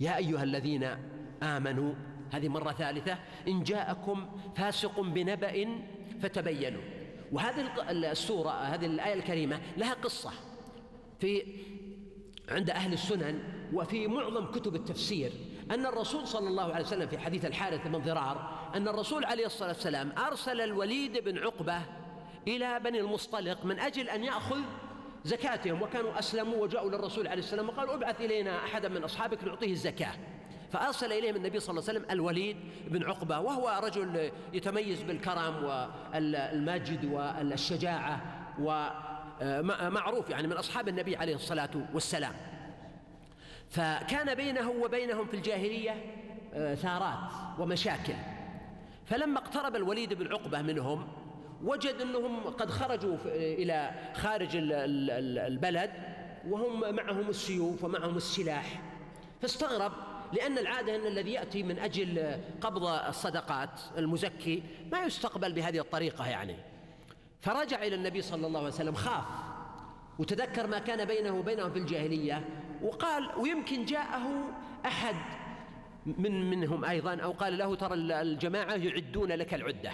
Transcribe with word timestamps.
يا 0.00 0.16
أيها 0.16 0.42
الذين 0.42 0.88
آمنوا 1.42 1.94
هذه 2.32 2.48
مرة 2.48 2.72
ثالثة 2.72 3.18
إن 3.48 3.62
جاءكم 3.62 4.26
فاسق 4.56 5.00
بنبأ 5.00 5.82
فتبينوا. 6.20 6.82
وهذه 7.32 7.90
السورة 7.90 8.50
هذه 8.50 8.86
الآية 8.86 9.14
الكريمة 9.14 9.60
لها 9.76 9.94
قصة. 9.94 10.30
في 11.20 11.42
عند 12.48 12.70
أهل 12.70 12.92
السنن 12.92 13.42
وفي 13.72 14.06
معظم 14.06 14.46
كتب 14.46 14.74
التفسير 14.74 15.32
أن 15.70 15.86
الرسول 15.86 16.26
صلى 16.26 16.48
الله 16.48 16.74
عليه 16.74 16.84
وسلم 16.84 17.08
في 17.08 17.18
حديث 17.18 17.44
الحارث 17.44 17.86
بن 17.86 17.98
ضرار 17.98 18.70
أن 18.74 18.88
الرسول 18.88 19.24
عليه 19.24 19.46
الصلاة 19.46 19.68
والسلام 19.68 20.12
أرسل 20.18 20.60
الوليد 20.60 21.24
بن 21.24 21.38
عقبة 21.38 21.78
إلى 22.48 22.80
بني 22.84 23.00
المصطلق 23.00 23.64
من 23.64 23.78
أجل 23.78 24.08
أن 24.08 24.24
يأخذ 24.24 24.60
زكاتهم 25.28 25.82
وكانوا 25.82 26.18
أسلموا 26.18 26.56
وجاءوا 26.62 26.90
للرسول 26.90 27.28
عليه 27.28 27.38
السلام 27.38 27.68
وقالوا 27.68 27.94
ابعث 27.94 28.20
إلينا 28.20 28.64
أحدا 28.64 28.88
من 28.88 29.04
أصحابك 29.04 29.44
نعطيه 29.44 29.72
الزكاة. 29.72 30.12
فأرسل 30.72 31.12
إليهم 31.12 31.36
النبي 31.36 31.60
صلى 31.60 31.70
الله 31.70 31.88
عليه 31.88 31.98
وسلم 31.98 32.10
الوليد 32.10 32.56
بن 32.86 33.04
عقبة 33.04 33.40
وهو 33.40 33.80
رجل 33.82 34.30
يتميز 34.52 35.02
بالكرم 35.02 35.64
والماجد 35.64 37.04
والشجاعة 37.04 38.20
ومعروف 38.60 40.30
يعني 40.30 40.46
من 40.46 40.52
أصحاب 40.56 40.88
النبي 40.88 41.16
عليه 41.16 41.34
الصلاة 41.34 41.70
والسلام. 41.94 42.34
فكان 43.70 44.34
بينه 44.34 44.70
وبينهم 44.70 45.26
في 45.26 45.34
الجاهلية 45.34 46.14
آه، 46.54 46.74
ثارات 46.74 47.32
ومشاكل. 47.58 48.14
فلما 49.06 49.38
اقترب 49.38 49.76
الوليد 49.76 50.14
بن 50.14 50.32
عقبة 50.32 50.62
منهم 50.62 51.08
وجد 51.64 52.00
أنهم 52.00 52.40
قد 52.40 52.70
خرجوا 52.70 53.16
إلى 53.34 53.90
خارج 54.14 54.48
البلد 54.54 55.90
وهم 56.48 56.94
معهم 56.94 57.28
السيوف 57.28 57.84
ومعهم 57.84 58.16
السلاح. 58.16 58.82
فاستغرب 59.42 59.92
لأن 60.32 60.58
العادة 60.58 60.96
أن 60.96 61.06
الذي 61.06 61.32
يأتي 61.32 61.62
من 61.62 61.78
أجل 61.78 62.40
قبض 62.60 62.86
الصدقات 62.86 63.80
المزكي 63.98 64.62
ما 64.92 65.02
يستقبل 65.02 65.52
بهذه 65.52 65.78
الطريقة 65.78 66.28
يعني. 66.28 66.56
فرجع 67.40 67.82
إلى 67.82 67.94
النبي 67.94 68.22
صلى 68.22 68.46
الله 68.46 68.58
عليه 68.58 68.68
وسلم 68.68 68.94
خاف 68.94 69.24
وتذكر 70.18 70.66
ما 70.66 70.78
كان 70.78 71.04
بينه 71.04 71.38
وبينهم 71.38 71.72
في 71.72 71.78
الجاهلية 71.78 72.44
وقال 72.82 73.30
ويمكن 73.38 73.84
جاءه 73.84 74.22
أحد 74.86 75.14
من 76.06 76.50
منهم 76.50 76.84
أيضا. 76.84 77.16
أو 77.16 77.32
قال 77.32 77.58
له 77.58 77.74
ترى 77.74 77.94
الجماعة 77.94 78.74
يعدون 78.74 79.32
لك 79.32 79.54
العدة. 79.54 79.92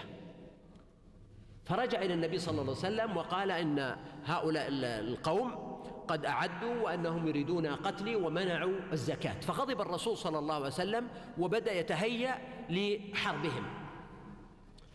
فرجع 1.64 2.02
إلى 2.02 2.14
النبي 2.14 2.38
صلى 2.38 2.60
الله 2.60 2.62
عليه 2.62 2.72
وسلم 2.72 3.16
وقال 3.16 3.50
إن 3.50 3.96
هؤلاء 4.26 4.66
القوم 4.70 5.74
قد 6.08 6.26
أعدوا 6.26 6.82
وأنهم 6.82 7.28
يريدون 7.28 7.66
قتلي 7.66 8.16
ومنعوا 8.16 8.76
الزكاة. 8.92 9.40
فغضب 9.40 9.80
الرسول 9.80 10.16
صلى 10.16 10.38
الله 10.38 10.54
عليه 10.54 10.66
وسلم 10.66 11.08
وبدأ 11.38 11.72
يتهيأ 11.72 12.38
لحربهم. 12.70 13.64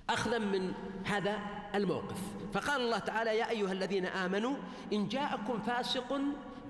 أخذا 0.10 0.38
من 0.38 0.74
هذا 1.06 1.40
الموقف. 1.76 2.22
فقال 2.54 2.82
الله 2.82 3.00
تعالى 3.00 3.38
يا 3.38 3.50
أيها 3.50 3.72
الذين 3.72 4.06
آمنوا 4.06 4.56
إن 4.94 5.08
جاءكم 5.08 5.60
فاسق 5.60 6.22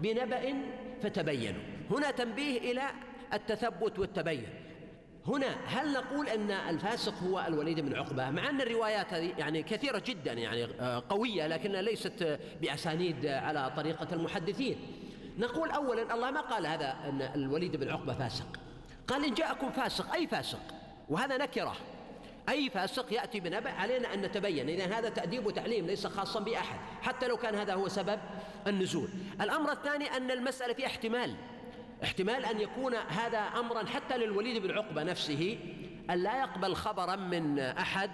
بنبأ 0.02 0.54
فتبينوا. 1.02 1.62
هنا 1.92 2.12
تنبيه 2.12 2.72
إلى 2.72 2.84
التثبت 3.34 4.00
والتبين. 4.00 4.48
هنا 5.30 5.56
هل 5.66 5.94
نقول 5.94 6.28
أن 6.28 6.52
الفاسق 6.52 7.14
هو 7.24 7.46
الوليد 7.48 7.80
بن 7.80 7.96
عقبة؟ 7.96 8.30
مع 8.30 8.50
أن 8.50 8.62
الروايات 8.62 9.14
هذه 9.14 9.34
يعني 9.38 9.64
كثيرة 9.64 10.04
جدا 10.06 10.34
يعني 10.34 10.64
آه، 10.64 11.04
قوية 11.10 11.48
لكنها 11.48 11.82
ليست 11.82 12.40
بأسانيد 12.62 13.26
على 13.26 13.72
طريقة 13.76 14.08
المحدثين. 14.14 14.78
نقول 15.38 15.72
اولا 15.72 16.14
الله 16.14 16.32
ما 16.32 16.42
قال 16.42 16.68
هذا 16.68 16.96
أن 17.06 17.22
الوليد 17.36 17.76
بن 17.76 17.90
عقبة 17.90 18.14
فاسق. 18.14 18.60
قال 19.08 19.26
إن 19.26 19.34
جاءكم 19.34 19.72
فاسق 19.72 20.14
أي 20.14 20.28
فاسق؟ 20.28 20.62
وهذا 21.10 21.38
نكرة. 21.38 21.76
أي 22.50 22.70
فاسق 22.70 23.14
يأتي 23.14 23.40
بنبأ 23.40 23.72
علينا 23.72 24.14
أن 24.14 24.22
نتبين. 24.22 24.70
اذا 24.70 24.86
هذا 24.86 25.10
تأديب 25.10 25.46
وتعليم 25.46 25.88
ليس 25.88 26.08
خاصا 26.08 26.40
بأحد 26.40 26.80
حتى 27.02 27.28
لو 27.28 27.38
كان 27.38 27.56
هذا 27.56 27.74
هو 27.74 27.88
سبب 27.88 28.20
النزول. 28.68 29.10
الأمر 29.42 29.72
الثاني 29.72 30.18
أن 30.18 30.32
المسألة 30.32 30.74
فيها 30.74 30.88
احتمال. 30.88 31.36
احتمال 32.04 32.46
أن 32.46 32.60
يكون 32.60 32.96
هذا 32.96 33.40
أمرا 33.40 33.86
حتى 33.86 34.18
للوليد 34.18 34.64
بن 34.64 34.72
عقبة 34.72 35.04
نفسه 35.04 35.58
أن 36.10 36.24
لا 36.24 36.40
يقبل 36.40 36.76
خبرا 36.76 37.16
من 37.16 37.60
أحد 37.60 38.12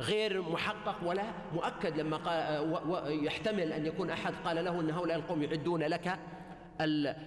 غير 0.00 0.42
محقق 0.42 0.96
ولا 1.04 1.22
مؤكد. 1.54 2.00
لما 2.00 2.16
قال 2.16 3.24
يحتمل 3.26 3.72
أن 3.72 3.86
يكون 3.86 4.10
أحد 4.10 4.34
قال 4.44 4.64
له 4.64 4.80
أن 4.80 4.90
هؤلاء 4.90 5.16
القوم 5.16 5.42
يعدون 5.42 5.82
لك 5.82 6.18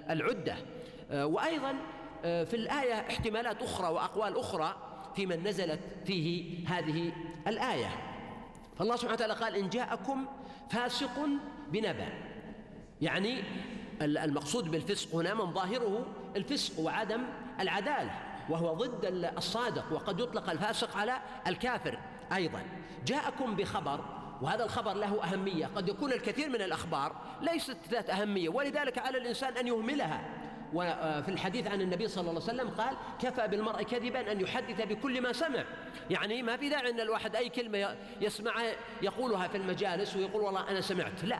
العدة. 0.09 0.55
وأيضا 1.11 1.75
في 2.21 2.53
الآية 2.53 2.93
احتمالات 2.93 3.61
أخرى 3.61 3.87
وأقوال 3.93 4.37
أخرى 4.39 4.75
في 5.15 5.25
من 5.25 5.47
نزلت 5.47 5.79
فيه 6.05 6.57
هذه 6.67 7.11
الآية. 7.47 7.89
فالله 8.77 8.95
سبحانه 8.95 9.13
وتعالى 9.13 9.33
قال 9.33 9.55
إن 9.55 9.69
جاءكم 9.69 10.25
فاسق 10.69 11.19
بنبأ. 11.67 12.09
يعني 13.01 13.43
المقصود 14.01 14.71
بالفسق 14.71 15.15
هنا 15.15 15.33
من 15.33 15.53
ظاهره 15.53 16.05
الفسق 16.35 16.79
وعدم 16.79 17.23
العدالة 17.59 18.11
وهو 18.49 18.73
ضد 18.73 19.31
الصادق 19.37 19.93
وقد 19.93 20.19
يطلق 20.19 20.49
الفاسق 20.49 20.97
على 20.97 21.19
الكافر 21.47 21.99
أيضا. 22.33 22.61
جاءكم 23.05 23.55
بخبر 23.55 23.99
وهذا 24.41 24.63
الخبر 24.63 24.93
له 24.93 25.23
أهمية 25.23 25.65
قد 25.65 25.89
يكون 25.89 26.11
الكثير 26.11 26.49
من 26.49 26.61
الأخبار 26.61 27.15
ليست 27.41 27.77
ذات 27.89 28.09
أهمية 28.09 28.49
ولذلك 28.49 28.97
على 28.97 29.17
الإنسان 29.17 29.57
أن 29.57 29.67
يهملها. 29.67 30.21
وفي 30.73 31.29
الحديث 31.29 31.67
عن 31.67 31.81
النبي 31.81 32.07
صلى 32.07 32.29
الله 32.29 32.41
عليه 32.41 32.53
وسلم 32.53 32.69
قال 32.69 32.97
كفى 33.21 33.47
بالمرء 33.47 33.83
كذبا 33.83 34.31
أن 34.31 34.41
يحدث 34.41 34.81
بكل 34.81 35.21
ما 35.21 35.33
سمع. 35.33 35.63
يعني 36.09 36.43
ما 36.43 36.57
في 36.57 36.69
داعي 36.69 36.89
إن 36.89 36.99
الواحد 36.99 37.35
أي 37.35 37.49
كلمة 37.49 37.95
يسمعها 38.21 38.73
يقولها 39.01 39.47
في 39.47 39.57
المجالس 39.57 40.15
ويقول 40.15 40.43
والله 40.43 40.69
أنا 40.69 40.81
سمعت 40.81 41.23
لا. 41.23 41.39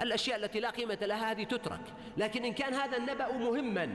الأشياء 0.00 0.38
التي 0.44 0.60
لا 0.60 0.70
قيمة 0.70 0.98
لها 1.02 1.30
هذه 1.30 1.44
تترك. 1.44 1.80
لكن 2.16 2.44
إن 2.44 2.52
كان 2.52 2.74
هذا 2.74 2.96
النبأ 2.96 3.32
مهما 3.32 3.88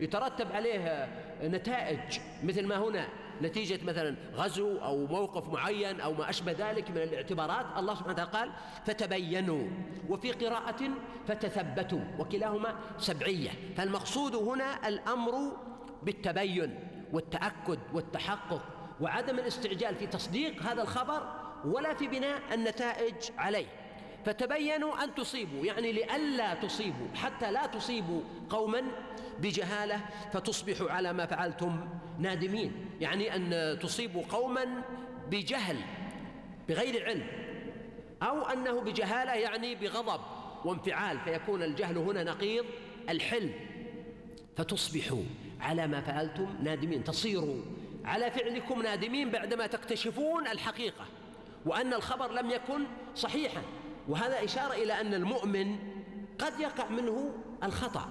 يترتب 0.00 0.52
عليه 0.52 1.08
نتائج 1.42 2.18
مثل 2.42 2.66
ما 2.66 2.76
هنا 2.76 3.08
نتيجة 3.42 3.84
مثلا 3.84 4.16
غزو 4.34 4.78
أو 4.78 5.06
موقف 5.06 5.48
معين 5.48 6.00
أو 6.00 6.14
ما 6.14 6.30
أشبه 6.30 6.52
ذلك 6.52 6.90
من 6.90 6.96
الاعتبارات 6.96 7.66
الله 7.78 7.94
سبحانه 7.94 8.12
وتعالى 8.12 8.30
قال 8.30 8.52
فتبينوا 8.86 9.68
وفي 10.08 10.32
قراءة 10.32 10.90
فتثبتوا 11.26 12.00
وكلاهما 12.18 12.74
سبعية. 12.98 13.50
فالمقصود 13.76 14.34
هنا 14.34 14.88
الأمر 14.88 15.56
بالتبين 16.02 16.78
والتأكد 17.12 17.78
والتحقق 17.94 18.62
وعدم 19.00 19.38
الاستعجال 19.38 19.94
في 19.94 20.06
تصديق 20.06 20.62
هذا 20.62 20.82
الخبر 20.82 21.32
ولا 21.64 21.94
في 21.94 22.08
بناء 22.08 22.40
النتائج 22.52 23.14
عليه. 23.38 23.66
فتبينوا 24.24 25.04
أن 25.04 25.14
تصيبوا 25.14 25.64
يعني 25.64 25.92
لئلا 25.92 26.54
تصيبوا 26.54 27.06
حتى 27.14 27.52
لا 27.52 27.66
تصيبوا 27.66 28.20
قوما 28.50 28.82
بجهالة 29.40 30.00
فتصبحوا 30.32 30.90
على 30.90 31.12
ما 31.12 31.26
فعلتم 31.26 31.88
نادمين. 32.18 32.72
يعني 33.00 33.36
أن 33.36 33.78
تصيبوا 33.78 34.22
قوما 34.30 34.82
بجهل 35.30 35.76
بغير 36.68 37.04
علم 37.04 37.26
أو 38.22 38.42
أنه 38.42 38.80
بجهالة 38.80 39.34
يعني 39.34 39.74
بغضب 39.74 40.20
وانفعال 40.64 41.20
فيكون 41.20 41.62
الجهل 41.62 41.98
هنا 41.98 42.24
نقيض 42.24 42.64
الحلم. 43.08 43.52
فتصبحوا 44.56 45.22
على 45.60 45.86
ما 45.86 46.00
فعلتم 46.00 46.46
نادمين. 46.62 47.04
تصيروا 47.04 47.62
على 48.04 48.30
فعلكم 48.30 48.82
نادمين 48.82 49.30
بعدما 49.30 49.66
تكتشفون 49.66 50.46
الحقيقة 50.46 51.04
وأن 51.66 51.94
الخبر 51.94 52.32
لم 52.32 52.50
يكن 52.50 52.84
صحيحا. 53.14 53.62
وهذا 54.08 54.44
إشارة 54.44 54.72
إلى 54.72 55.00
أن 55.00 55.14
المؤمن 55.14 55.76
قد 56.38 56.60
يقع 56.60 56.88
منه 56.88 57.32
الخطأ 57.64 58.08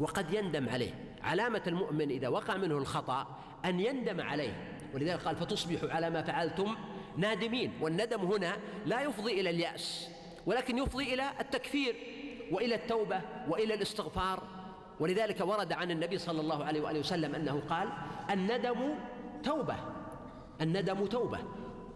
وقد 0.00 0.34
يندم 0.34 0.68
عليه. 0.68 0.94
علامة 1.22 1.62
المؤمن 1.66 2.10
إذا 2.10 2.28
وقع 2.28 2.56
منه 2.56 2.78
الخطأ 2.78 3.26
أن 3.64 3.80
يندم 3.80 4.20
عليه. 4.20 4.78
ولذلك 4.94 5.20
قال 5.20 5.36
فتصبحوا 5.36 5.90
على 5.90 6.10
ما 6.10 6.22
فعلتم 6.22 6.76
نادمين. 7.16 7.72
والندم 7.80 8.20
هنا 8.20 8.56
لا 8.86 9.02
يفضي 9.02 9.40
إلى 9.40 9.50
اليأس 9.50 10.08
ولكن 10.46 10.78
يفضي 10.78 11.14
إلى 11.14 11.30
التكفير 11.40 11.96
وإلى 12.50 12.74
التوبة 12.74 13.20
وإلى 13.48 13.74
الاستغفار. 13.74 14.42
ولذلك 15.00 15.40
ورد 15.40 15.72
عن 15.72 15.90
النبي 15.90 16.18
صلى 16.18 16.40
الله 16.40 16.64
عليه 16.64 16.80
وآله 16.80 17.00
وسلم 17.00 17.34
أنه 17.34 17.62
قال 17.68 17.88
الندم 18.30 18.94
توبة 19.44 19.76
الندم 20.60 21.06
توبة. 21.06 21.38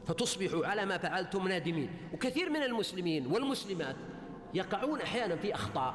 فتصبحوا 0.08 0.66
على 0.66 0.86
ما 0.86 0.98
فعلتم 0.98 1.48
نادمين. 1.48 1.90
وكثير 2.14 2.50
من 2.50 2.62
المسلمين 2.62 3.26
والمسلمات 3.26 3.96
يقعون 4.54 5.00
أحيانا 5.00 5.36
في 5.36 5.54
أخطاء 5.54 5.94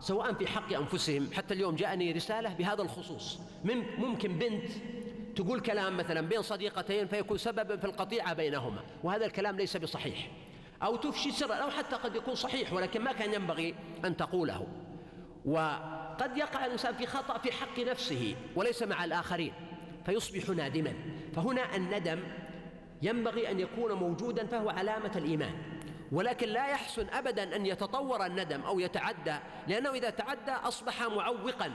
سواء 0.00 0.32
في 0.32 0.46
حق 0.46 0.72
أنفسهم. 0.72 1.28
حتى 1.32 1.54
اليوم 1.54 1.76
جاءني 1.76 2.12
رسالة 2.12 2.54
بهذا 2.54 2.82
الخصوص. 2.82 3.38
ممكن 3.98 4.38
بنت 4.38 4.70
تقول 5.36 5.60
كلام 5.60 5.96
مثلا 5.96 6.20
بين 6.20 6.42
صديقتين 6.42 7.06
فيكون 7.06 7.38
سببا 7.38 7.76
في 7.76 7.84
القطيعة 7.84 8.34
بينهما 8.34 8.80
وهذا 9.04 9.26
الكلام 9.26 9.56
ليس 9.56 9.76
بصحيح. 9.76 10.30
أو 10.82 10.96
تفشي 10.96 11.30
سرا 11.30 11.54
أو 11.54 11.70
حتى 11.70 11.96
قد 11.96 12.16
يكون 12.16 12.34
صحيح 12.34 12.72
ولكن 12.72 13.00
ما 13.00 13.12
كان 13.12 13.34
ينبغي 13.34 13.74
أن 14.04 14.16
تقوله. 14.16 14.66
وقد 15.44 16.36
يقع 16.36 16.66
الإنسان 16.66 16.94
في 16.94 17.06
خطأ 17.06 17.38
في 17.38 17.52
حق 17.52 17.78
نفسه 17.78 18.36
وليس 18.56 18.82
مع 18.82 19.04
الآخرين 19.04 19.52
فيصبح 20.06 20.48
نادما. 20.48 20.92
فهنا 21.36 21.76
الندم 21.76 22.18
ينبغي 23.02 23.50
أن 23.50 23.60
يكون 23.60 23.92
موجودا 23.92 24.46
فهو 24.46 24.70
علامة 24.70 25.12
الإيمان. 25.16 25.52
ولكن 26.12 26.48
لا 26.48 26.66
يحسن 26.68 27.08
أبدا 27.08 27.56
أن 27.56 27.66
يتطور 27.66 28.26
الندم 28.26 28.60
أو 28.60 28.80
يتعدى 28.80 29.36
لأنه 29.68 29.90
إذا 29.90 30.10
تعدى 30.10 30.50
أصبح 30.50 31.02
معوقا. 31.02 31.72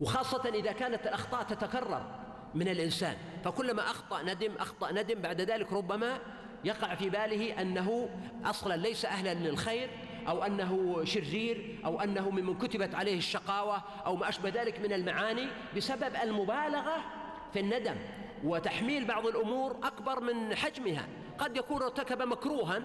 وخاصة 0.00 0.48
إذا 0.48 0.72
كانت 0.72 1.06
الأخطاء 1.06 1.42
تتكرر 1.42 2.06
من 2.54 2.68
الإنسان. 2.68 3.16
فكلما 3.44 3.82
أخطأ 3.82 4.22
ندم 4.22 4.52
أخطأ 4.58 4.92
ندم 4.92 5.20
بعد 5.20 5.40
ذلك 5.40 5.72
ربما 5.72 6.18
يقع 6.64 6.94
في 6.94 7.10
باله 7.10 7.60
أنه 7.60 8.08
أصلا 8.44 8.76
ليس 8.76 9.04
أهلا 9.04 9.34
للخير 9.34 9.90
أو 10.28 10.44
أنه 10.44 11.04
شرير 11.04 11.80
أو 11.84 12.00
أنه 12.00 12.30
ممن 12.30 12.58
كتبت 12.58 12.94
عليه 12.94 13.18
الشقاوة 13.18 13.82
أو 14.06 14.16
ما 14.16 14.28
أشبه 14.28 14.48
ذلك 14.48 14.80
من 14.80 14.92
المعاني 14.92 15.48
بسبب 15.76 16.16
المبالغة 16.22 16.96
في 17.52 17.60
الندم. 17.60 17.96
وتحميل 18.44 19.04
بعض 19.04 19.26
الأمور 19.26 19.76
أكبر 19.82 20.20
من 20.20 20.54
حجمها. 20.54 21.06
قد 21.38 21.56
يكون 21.56 21.82
ارتكب 21.82 22.22
مكروها 22.22 22.82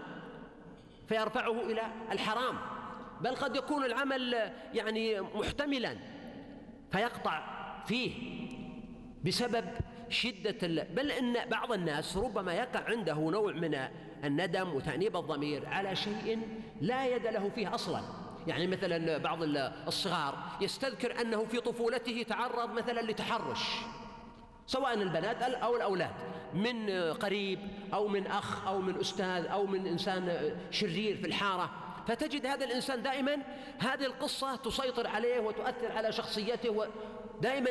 فيرفعه 1.08 1.62
إلى 1.62 1.82
الحرام 2.12 2.56
بل 3.22 3.36
قد 3.36 3.56
يكون 3.56 3.86
العمل 3.86 4.52
يعني 4.74 5.22
محتملا 5.22 5.98
فيقطع 6.92 7.44
فيه 7.86 8.12
بسبب 9.26 9.66
شدة 10.10 10.84
بل 10.84 11.12
إن 11.12 11.50
بعض 11.50 11.72
الناس 11.72 12.18
ربما 12.18 12.54
يقع 12.54 12.80
عنده 12.80 13.14
نوع 13.14 13.52
من 13.54 13.80
الندم 14.24 14.74
وتأنيب 14.74 15.18
الضمير 15.18 15.66
على 15.66 15.96
شيء 15.96 16.40
لا 16.82 17.08
يد 17.08 17.28
له 17.28 17.50
فيه 17.56 17.76
أصلا. 17.76 18.02
يعني 18.48 18.68
مثلا 18.68 19.18
بعض 19.18 19.40
الصغار 19.88 20.38
يستذكر 20.62 21.22
أنه 21.22 21.46
في 21.46 21.60
طفولته 21.60 22.26
تعرض 22.30 22.74
مثلا 22.74 23.02
لتحرش. 23.02 23.60
سواء 24.70 24.94
البنات 24.94 25.42
أو 25.42 25.76
الأولاد. 25.76 26.14
من 26.54 26.90
قريب 27.14 27.60
أو 27.94 28.08
من 28.08 28.28
أخ 28.28 28.68
أو 28.68 28.82
من 28.82 29.00
أستاذ 29.00 29.46
أو 29.46 29.66
من 29.66 29.88
إنسان 29.88 30.56
شرير 30.72 31.18
في 31.18 31.28
الحارة. 31.28 31.70
فتجد 32.08 32.46
هذا 32.46 32.66
الإنسان 32.66 33.02
دائما 33.02 33.38
هذه 33.80 34.06
القصة 34.06 34.56
تسيطر 34.56 35.08
عليه 35.08 35.40
وتؤثر 35.40 35.92
على 35.92 36.12
شخصيته 36.12 36.88
دائما 37.42 37.70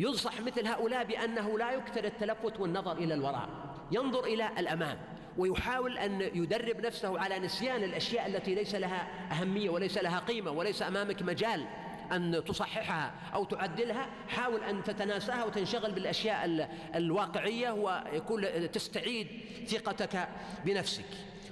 ينصح 0.00 0.40
مثل 0.40 0.66
هؤلاء 0.66 1.04
بأنه 1.04 1.58
لا 1.58 1.72
يكثر 1.72 2.04
التلفت 2.04 2.60
والنظر 2.60 2.92
إلى 2.92 3.14
الوراء. 3.14 3.48
ينظر 3.92 4.24
إلى 4.24 4.48
الأمام. 4.58 4.98
ويحاول 5.38 5.98
أن 5.98 6.20
يدرب 6.20 6.86
نفسه 6.86 7.20
على 7.20 7.38
نسيان 7.38 7.84
الأشياء 7.84 8.26
التي 8.26 8.54
ليس 8.54 8.74
لها 8.74 9.08
أهمية 9.32 9.70
وليس 9.70 9.98
لها 9.98 10.18
قيمة 10.18 10.50
وليس 10.50 10.82
أمامك 10.82 11.22
مجال. 11.22 11.66
أن 12.12 12.44
تصححها 12.46 13.14
أو 13.34 13.44
تعدلها 13.44 14.06
حاول 14.28 14.60
أن 14.60 14.84
تتناساها 14.84 15.44
وتنشغل 15.44 15.92
بالأشياء 15.92 16.68
الواقعية 16.94 17.70
ويكون 17.70 18.70
تستعيد 18.70 19.28
ثقتك 19.66 20.28
بنفسك. 20.64 21.04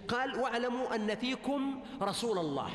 قال 0.08 0.40
واعلموا 0.40 0.94
أن 0.94 1.14
فيكم 1.14 1.82
رسول 2.02 2.38
الله. 2.38 2.70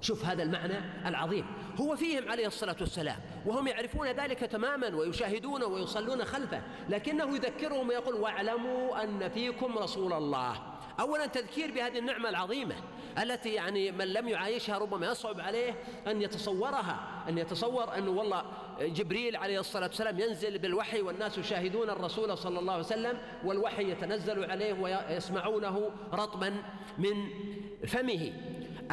شوف 0.00 0.24
هذا 0.24 0.42
المعنى 0.42 1.08
العظيم. 1.08 1.46
هو 1.80 1.96
فيهم 1.96 2.28
عليه 2.28 2.46
الصلاة 2.46 2.76
والسلام 2.80 3.16
وهم 3.46 3.66
يعرفون 3.66 4.08
ذلك 4.08 4.38
تماما 4.38 4.96
ويشاهدون 4.96 5.62
ويصلون 5.62 6.24
خلفه 6.24 6.62
لكنه 6.88 7.36
يذكرهم 7.36 7.88
ويقول 7.88 8.14
واعلموا 8.14 9.04
أن 9.04 9.28
فيكم 9.28 9.78
رسول 9.78 10.12
الله. 10.12 10.73
أولا 11.00 11.26
تذكير 11.26 11.70
بهذه 11.70 11.98
النعمة 11.98 12.28
العظيمة 12.28 12.74
التي 13.22 13.48
يعني 13.48 13.92
من 13.92 14.04
لم 14.04 14.28
يعايشها 14.28 14.78
ربما 14.78 15.06
يصعب 15.06 15.40
عليه 15.40 15.74
أن 16.06 16.22
يتصورها 16.22 17.24
أن 17.28 17.38
يتصور 17.38 17.98
أنه 17.98 18.10
والله 18.10 18.44
جبريل 18.80 19.36
عليه 19.36 19.60
الصلاة 19.60 19.86
والسلام 19.86 20.20
ينزل 20.20 20.58
بالوحي 20.58 21.00
والناس 21.00 21.38
يشاهدون 21.38 21.90
الرسول 21.90 22.38
صلى 22.38 22.58
الله 22.58 22.72
عليه 22.72 22.84
وسلم 22.84 23.18
والوحي 23.44 23.90
يتنزل 23.90 24.50
عليه 24.50 24.72
ويسمعونه 24.72 25.90
رطبا 26.12 26.62
من 26.98 27.28
فمه. 27.86 28.32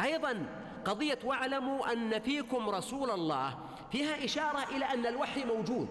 أيضا 0.04 0.46
قضية 0.84 1.18
واعلموا 1.24 1.92
أن 1.92 2.20
فيكم 2.20 2.68
رسول 2.68 3.10
الله 3.10 3.58
فيها 3.92 4.24
إشارة 4.24 4.76
إلى 4.76 4.84
أن 4.84 5.06
الوحي 5.06 5.44
موجود 5.44 5.88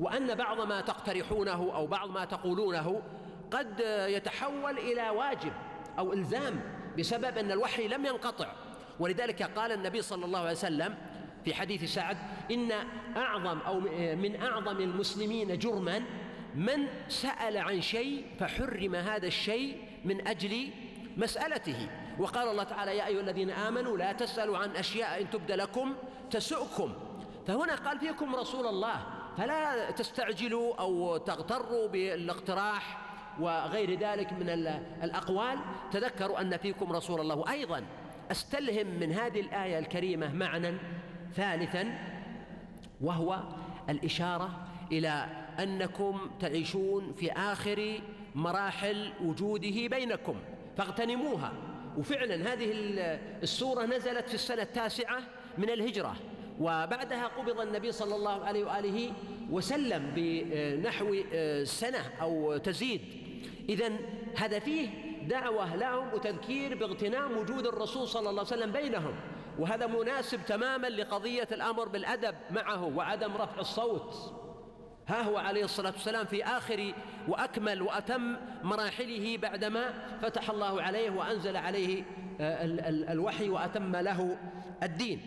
وأن 0.00 0.34
بعض 0.34 0.60
ما 0.60 0.80
تقترحونه 0.80 1.74
أو 1.74 1.86
بعض 1.86 2.10
ما 2.10 2.24
تقولونه 2.24 3.02
قد 3.52 3.80
يتحول 4.08 4.78
إلى 4.78 5.10
واجب 5.10 5.52
أو 5.98 6.12
إلزام 6.12 6.60
بسبب 6.98 7.38
أن 7.38 7.50
الوحي 7.50 7.88
لم 7.88 8.06
ينقطع. 8.06 8.52
ولذلك 9.00 9.42
قال 9.42 9.72
النبي 9.72 10.02
صلى 10.02 10.24
الله 10.24 10.38
عليه 10.38 10.50
وسلم 10.50 10.94
في 11.44 11.54
حديث 11.54 11.84
سعد 11.84 12.16
إن 12.50 12.72
أعظم 13.16 13.58
أو 13.58 13.80
من 14.16 14.42
أعظم 14.42 14.76
المسلمين 14.80 15.58
جرما 15.58 16.02
من 16.54 16.86
سأل 17.08 17.58
عن 17.58 17.80
شيء 17.80 18.26
فحرم 18.40 18.94
هذا 18.94 19.26
الشيء 19.26 19.82
من 20.04 20.28
أجل 20.28 20.70
مسألته. 21.16 21.88
وقال 22.18 22.48
الله 22.48 22.62
تعالى 22.62 22.96
يا 22.96 23.06
أيها 23.06 23.20
الذين 23.20 23.50
آمنوا 23.50 23.98
لا 23.98 24.12
تسألوا 24.12 24.58
عن 24.58 24.76
أشياء 24.76 25.22
إن 25.22 25.30
تبد 25.30 25.52
لكم 25.52 25.94
تسؤكم. 26.30 26.92
فهنا 27.46 27.74
قال 27.74 27.98
فيكم 27.98 28.36
رسول 28.36 28.66
الله 28.66 29.06
فلا 29.36 29.90
تستعجلوا 29.90 30.74
أو 30.74 31.16
تغتروا 31.16 31.88
بالإقتراح 31.88 33.01
وغير 33.40 33.98
ذلك 33.98 34.32
من 34.32 34.48
الأقوال 35.02 35.58
تذكروا 35.92 36.40
أن 36.40 36.56
فيكم 36.56 36.92
رسول 36.92 37.20
الله 37.20 37.36
وأيضا 37.36 37.84
أستلهم 38.30 38.86
من 38.86 39.12
هذه 39.12 39.40
الآية 39.40 39.78
الكريمة 39.78 40.32
معنى 40.34 40.72
ثالثا 41.34 41.98
وهو 43.00 43.42
الإشارة 43.88 44.50
إلى 44.92 45.26
أنكم 45.60 46.30
تعيشون 46.40 47.12
في 47.12 47.32
آخر 47.32 48.00
مراحل 48.34 49.12
وجوده 49.24 49.88
بينكم. 49.88 50.36
فاغتنموها. 50.76 51.52
وفعلا 51.98 52.52
هذه 52.52 52.70
السورة 53.42 53.86
نزلت 53.86 54.28
في 54.28 54.34
السنة 54.34 54.62
التاسعة 54.62 55.18
من 55.58 55.70
الهجرة. 55.70 56.16
وبعدها 56.60 57.26
قبض 57.26 57.60
النبي 57.60 57.92
صلى 57.92 58.16
الله 58.16 58.44
عليه 58.44 58.64
وآله 58.64 59.12
وسلم 59.50 60.12
بنحو 60.16 61.16
سنة 61.64 62.04
أو 62.20 62.56
تزيد. 62.56 63.00
إذا 63.68 63.92
هذا 64.36 64.58
فيه 64.58 64.88
دعوة 65.28 65.76
لهم 65.76 66.14
وتذكير 66.14 66.78
باغتنام 66.78 67.36
وجود 67.36 67.66
الرسول 67.66 68.08
صلى 68.08 68.30
الله 68.30 68.30
عليه 68.30 68.62
وسلم 68.62 68.72
بينهم. 68.72 69.14
وهذا 69.58 69.86
مناسب 69.86 70.40
تماما 70.46 70.86
لقضية 70.86 71.48
الأمر 71.52 71.88
بالأدب 71.88 72.34
معه 72.50 72.84
وعدم 72.84 73.36
رفع 73.36 73.60
الصوت. 73.60 74.34
ها 75.08 75.22
هو 75.22 75.36
عليه 75.36 75.64
الصلاة 75.64 75.92
والسلام 75.92 76.26
في 76.26 76.44
آخر 76.44 76.94
وأكمل 77.28 77.82
وأتم 77.82 78.36
مراحله 78.62 79.38
بعدما 79.38 80.18
فتح 80.22 80.50
الله 80.50 80.82
عليه 80.82 81.10
وأنزل 81.10 81.56
عليه 81.56 82.02
آه، 82.40 82.64
الوحي 83.12 83.48
وأتم 83.48 83.96
له 83.96 84.38
الدين. 84.82 85.20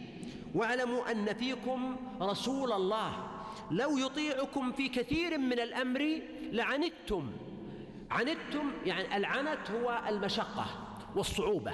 واعلموا 0.55 1.11
أن 1.11 1.33
فيكم 1.33 1.95
رسول 2.21 2.71
الله. 2.71 3.27
لو 3.71 3.97
يطيعكم 3.97 4.71
في 4.71 4.89
كثير 4.89 5.37
من 5.37 5.59
الأمر 5.59 6.21
لعنتم. 6.51 7.31
عنتم 8.15 8.71
يعني 8.85 9.17
العنت 9.17 9.71
هو 9.71 10.01
المشقة 10.09 10.65
والصعوبة 11.15 11.71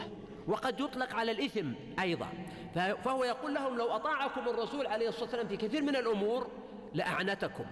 وقد 0.48 0.80
يطلق 0.80 1.16
على 1.16 1.32
الإثم 1.32 1.68
أيضا. 2.00 2.28
فهو 2.76 3.24
يقول 3.24 3.54
لهم 3.54 3.78
لو 3.78 3.86
أطاعكم 3.86 4.42
الرسول 4.50 4.88
عليه 4.88 5.08
الصلاة 5.08 5.24
والسلام 5.24 5.48
في 5.48 5.58
كثير 5.58 5.82
من 5.82 5.96
الأمور 5.96 6.48
لأعنتكم 6.94 7.66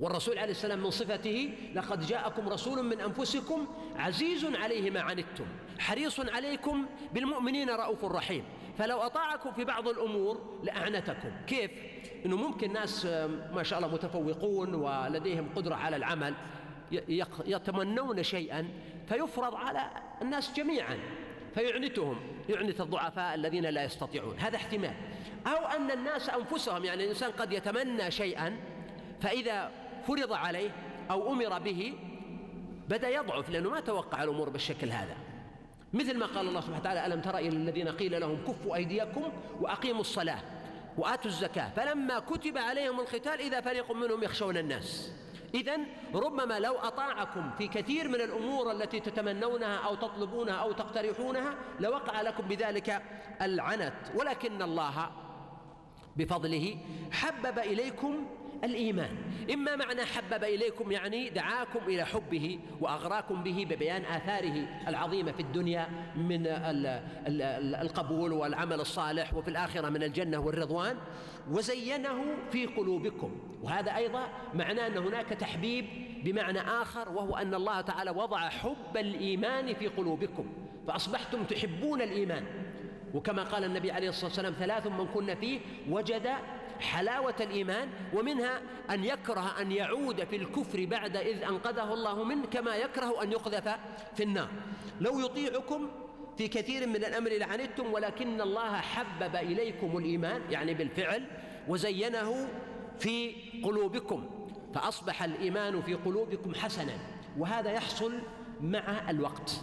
والرسول 0.00 0.38
عليه 0.38 0.50
السلام 0.50 0.78
من 0.78 0.90
صفته 0.90 1.54
لقد 1.74 2.00
جاءكم 2.00 2.48
رسول 2.48 2.82
من 2.82 3.00
أنفسكم 3.00 3.66
عزيز 3.96 4.44
عليه 4.44 4.90
ما 4.90 5.00
عنتم 5.00 5.44
حريص 5.78 6.20
عليكم 6.20 6.86
بالمؤمنين 7.12 7.70
رؤوف 7.70 8.04
رحيم. 8.04 8.44
فلو 8.78 8.98
أطاعكم 8.98 9.52
في 9.52 9.64
بعض 9.64 9.88
الأمور 9.88 10.60
لأعنتكم. 10.62 11.30
كيف؟ 11.46 11.70
أنه 12.26 12.36
ممكن 12.36 12.72
ناس 12.72 13.06
ما 13.54 13.62
شاء 13.62 13.78
الله 13.78 13.94
متفوقون 13.94 14.74
ولديهم 14.74 15.48
قدرة 15.56 15.74
على 15.74 15.96
العمل 15.96 16.34
يتمنون 17.46 18.22
شيئا 18.22 18.68
فيفرض 19.08 19.54
على 19.54 19.90
الناس 20.22 20.52
جميعا 20.52 20.98
فيعنتهم 21.54 22.16
يعنت 22.48 22.80
الضعفاء 22.80 23.34
الذين 23.34 23.64
لا 23.64 23.84
يستطيعون. 23.84 24.38
هذا 24.38 24.56
احتمال. 24.56 24.94
أو 25.46 25.66
أن 25.66 25.90
الناس 25.90 26.30
أنفسهم 26.30 26.84
يعني 26.84 27.04
الإنسان 27.04 27.30
قد 27.30 27.52
يتمنى 27.52 28.10
شيئا 28.10 28.56
فإذا 29.20 29.70
فرض 30.06 30.32
عليه 30.32 30.70
أو 31.10 31.32
أمر 31.32 31.58
به 31.58 31.94
بدأ 32.88 33.08
يضعف 33.08 33.50
لأنه 33.50 33.70
ما 33.70 33.80
توقع 33.80 34.22
الأمور 34.22 34.48
بالشكل 34.48 34.90
هذا. 34.90 35.16
مثل 35.92 36.18
ما 36.18 36.26
قال 36.26 36.48
الله 36.48 36.60
سبحانه 36.60 36.80
وتعالى 36.80 37.06
ألم 37.06 37.20
تر 37.20 37.38
إلى 37.38 37.48
الذين 37.48 37.88
قيل 37.88 38.20
لهم 38.20 38.44
كفوا 38.44 38.76
أيديكم 38.76 39.32
وأقيموا 39.60 40.00
الصلاة 40.00 40.38
وآتوا 40.98 41.30
الزكاة 41.30 41.70
فلما 41.76 42.18
كتب 42.18 42.58
عليهم 42.58 43.00
القتال 43.00 43.40
إذا 43.40 43.60
فريق 43.60 43.92
منهم 43.92 44.22
يخشون 44.22 44.56
الناس. 44.56 45.12
إذا 45.54 45.78
ربما 46.14 46.58
لو 46.58 46.74
أطاعكم 46.74 47.50
في 47.58 47.68
كثير 47.68 48.08
من 48.08 48.20
الأمور 48.20 48.70
التي 48.70 49.00
تتمنونها 49.00 49.76
أو 49.76 49.94
تطلبونها 49.94 50.54
أو 50.54 50.72
تقترحونها 50.72 51.54
لوقع 51.80 52.20
لكم 52.20 52.42
بذلك 52.48 53.02
العنت 53.42 53.94
ولكن 54.14 54.62
الله 54.62 55.10
بفضله 56.16 56.76
حبب 57.12 57.58
إليكم 57.58 58.26
الإيمان. 58.64 59.16
إما 59.52 59.76
معنى 59.76 60.04
حبب 60.04 60.44
إليكم 60.44 60.92
يعني 60.92 61.30
دعاكم 61.30 61.78
إلى 61.86 62.04
حبه 62.04 62.58
وأغراكم 62.80 63.42
به 63.42 63.66
ببيان 63.70 64.04
آثاره 64.04 64.68
العظيمة 64.88 65.32
في 65.32 65.40
الدنيا 65.40 65.88
من 66.16 66.46
القبول 67.74 68.32
والعمل 68.32 68.80
الصالح 68.80 69.34
وفي 69.34 69.48
الآخرة 69.48 69.88
من 69.88 70.02
الجنة 70.02 70.38
والرضوان. 70.38 70.96
وزينه 71.50 72.24
في 72.50 72.66
قلوبكم. 72.66 73.40
وهذا 73.62 73.96
أيضا 73.96 74.28
معناه 74.54 74.86
أن 74.86 74.98
هناك 74.98 75.28
تحبيب 75.28 75.86
بمعنى 76.24 76.60
آخر 76.60 77.08
وهو 77.08 77.36
أن 77.36 77.54
الله 77.54 77.80
تعالى 77.80 78.10
وضع 78.10 78.48
حب 78.48 78.96
الإيمان 78.96 79.74
في 79.74 79.88
قلوبكم. 79.88 80.46
فأصبحتم 80.88 81.44
تحبون 81.44 82.02
الإيمان. 82.02 82.44
وكما 83.14 83.42
قال 83.42 83.64
النبي 83.64 83.90
عليه 83.90 84.08
الصلاة 84.08 84.26
والسلام 84.26 84.52
ثلاث 84.52 84.86
من 84.86 85.06
كن 85.06 85.34
فيه 85.34 85.60
وجد 85.90 86.28
حلاوة 86.82 87.34
الإيمان 87.40 87.88
ومنها 88.14 88.60
أن 88.90 89.04
يكره 89.04 89.60
أن 89.60 89.72
يعود 89.72 90.24
في 90.24 90.36
الكفر 90.36 90.84
بعد 90.84 91.16
إذ 91.16 91.42
أنقذه 91.42 91.94
الله 91.94 92.24
منه 92.24 92.46
كما 92.46 92.76
يكره 92.76 93.22
أن 93.22 93.32
يقذف 93.32 93.76
في 94.16 94.22
النار. 94.22 94.48
لو 95.00 95.20
يطيعكم 95.20 95.88
في 96.38 96.48
كثير 96.48 96.86
من 96.86 96.96
الأمر 96.96 97.30
لعنتم 97.30 97.92
ولكن 97.92 98.40
الله 98.40 98.76
حبب 98.76 99.36
إليكم 99.36 99.98
الإيمان 99.98 100.40
يعني 100.50 100.74
بالفعل 100.74 101.24
وزينه 101.68 102.48
في 102.98 103.34
قلوبكم 103.64 104.30
فأصبح 104.74 105.22
الإيمان 105.22 105.82
في 105.82 105.94
قلوبكم 105.94 106.54
حسنا 106.54 106.94
وهذا 107.38 107.70
يحصل 107.72 108.12
مع 108.60 109.10
الوقت. 109.10 109.60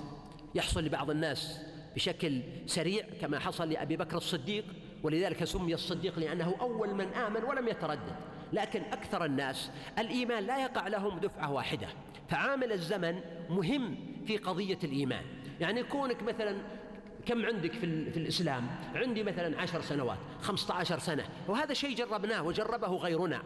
يحصل 0.56 0.84
لبعض 0.84 1.10
الناس 1.10 1.60
بشكل 1.96 2.42
سريع 2.66 3.06
كما 3.22 3.40
حصل 3.40 3.70
لأبي 3.70 3.98
بكر 3.98 4.18
الصديق 4.18 4.66
ولذلك 5.04 5.44
سمي 5.44 5.74
الصديق 5.74 6.20
لأنه 6.20 6.56
أول 6.62 6.94
من 6.94 7.08
آمن 7.14 7.44
ولم 7.44 7.68
يتردد. 7.68 8.16
لكن 8.54 8.82
أكثر 8.82 9.26
الناس 9.26 9.72
الإيمان 10.00 10.44
لا 10.44 10.64
يقع 10.64 10.88
لهم 10.88 11.20
دفعة 11.20 11.52
واحدة. 11.52 11.88
فعامل 12.30 12.72
الزمن 12.72 13.20
مهم 13.50 13.96
في 14.28 14.38
قضية 14.38 14.80
الإيمان. 14.84 15.24
يعني 15.60 15.84
كونك 15.84 16.24
مثلا 16.24 16.58
كم 17.26 17.46
عندك 17.46 17.74
في, 17.74 18.12
في 18.12 18.18
الإسلام؟ 18.18 18.68
عندي 18.96 19.24
مثلا 19.24 19.62
عشر 19.62 19.82
سنوات 19.82 20.18
خمسة 20.42 20.74
عشر 20.74 21.00
سنة 21.00 21.26
وهذا 21.48 21.74
شيء 21.74 21.96
جربناه 21.96 22.44
وجربه 22.44 22.88
غيرنا. 22.88 23.42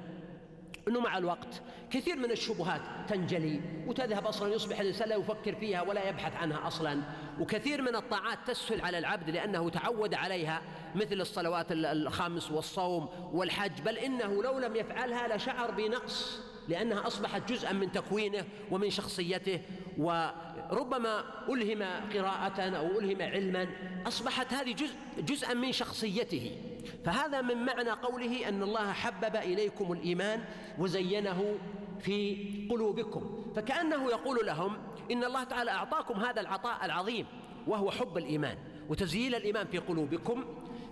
أنه 0.87 0.99
مع 0.99 1.17
الوقت 1.17 1.61
كثير 1.91 2.15
من 2.15 2.31
الشبهات 2.31 2.81
تنجلي 3.09 3.61
وتذهب 3.87 4.25
أصلا 4.25 4.53
يصبح 4.53 4.79
الإنسان 4.79 5.09
لا 5.09 5.15
يفكر 5.15 5.55
فيها 5.55 5.81
ولا 5.81 6.09
يبحث 6.09 6.35
عنها 6.35 6.67
أصلا. 6.67 7.01
وكثير 7.39 7.81
من 7.81 7.95
الطاعات 7.95 8.39
تسهل 8.47 8.81
على 8.81 8.97
العبد 8.97 9.29
لأنه 9.29 9.69
تعود 9.69 10.13
عليها 10.13 10.61
مثل 10.95 11.21
الصلوات 11.21 11.65
الخمس 11.71 12.51
والصوم 12.51 13.09
والحج. 13.33 13.81
بل 13.85 13.97
إنه 13.97 14.43
لو 14.43 14.59
لم 14.59 14.75
يفعلها 14.75 15.37
لشعر 15.37 15.71
بنقص 15.71 16.39
لأنها 16.69 17.07
أصبحت 17.07 17.51
جزءا 17.51 17.71
من 17.71 17.91
تكوينه 17.91 18.45
ومن 18.71 18.89
شخصيته. 18.89 19.61
وربما 19.97 21.23
ألهم 21.49 21.83
قراءة 22.13 22.61
أو 22.61 22.99
ألهم 22.99 23.21
علما 23.21 23.67
أصبحت 24.07 24.53
هذه 24.53 24.73
جزء 24.73 24.95
جزءا 25.17 25.53
من 25.53 25.71
شخصيته. 25.71 26.72
فهذا 27.05 27.41
من 27.41 27.65
معنى 27.65 27.89
قوله 27.89 28.47
أن 28.47 28.63
الله 28.63 28.91
حبب 28.91 29.35
إليكم 29.35 29.91
الإيمان 29.91 30.43
وزينه 30.79 31.55
في 31.99 32.37
قلوبكم. 32.71 33.43
فكأنه 33.55 34.09
يقول 34.09 34.45
لهم 34.45 34.77
إن 35.11 35.23
الله 35.23 35.43
تعالى 35.43 35.71
أعطاكم 35.71 36.19
هذا 36.19 36.41
العطاء 36.41 36.85
العظيم 36.85 37.25
وهو 37.67 37.91
حب 37.91 38.17
الإيمان 38.17 38.57
وتزيين 38.89 39.35
الإيمان 39.35 39.67
في 39.67 39.77
قلوبكم. 39.77 40.43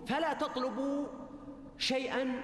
فلا 0.08 0.34
تطلبوا 0.34 1.06
شيئا 1.78 2.42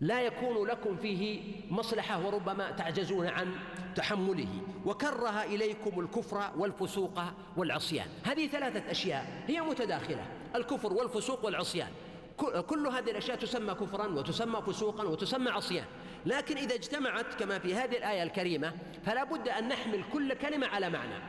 لا 0.00 0.20
يكون 0.20 0.66
لكم 0.66 0.96
فيه 0.96 1.40
مصلحة 1.70 2.26
وربما 2.26 2.70
تعجزون 2.70 3.26
عن 3.26 3.54
تحمله. 3.96 4.62
وكره 4.86 5.42
إليكم 5.42 6.00
الكفر 6.00 6.50
والفسوق 6.56 7.20
والعصيان. 7.56 8.06
هذه 8.24 8.46
ثلاثة 8.46 8.90
أشياء 8.90 9.44
هي 9.46 9.60
متداخلة. 9.60 10.26
الكفر 10.54 10.92
والفسوق 10.92 11.44
والعصيان. 11.44 11.88
كل 12.66 12.86
هذه 12.86 13.10
الأشياء 13.10 13.36
تسمى 13.36 13.74
كفرا 13.74 14.06
وتسمى 14.06 14.62
فسوقا 14.62 15.04
وتسمى 15.04 15.50
عصيان 15.50 15.84
لكن 16.26 16.56
إذا 16.56 16.74
اجتمعت 16.74 17.34
كما 17.34 17.58
في 17.58 17.74
هذه 17.74 17.96
الآية 17.96 18.22
الكريمة 18.22 18.72
فلا 19.06 19.24
بد 19.24 19.48
أن 19.48 19.68
نحمل 19.68 20.04
كل 20.12 20.34
كلمة 20.34 20.66
على 20.66 20.90
معنى. 20.90 21.22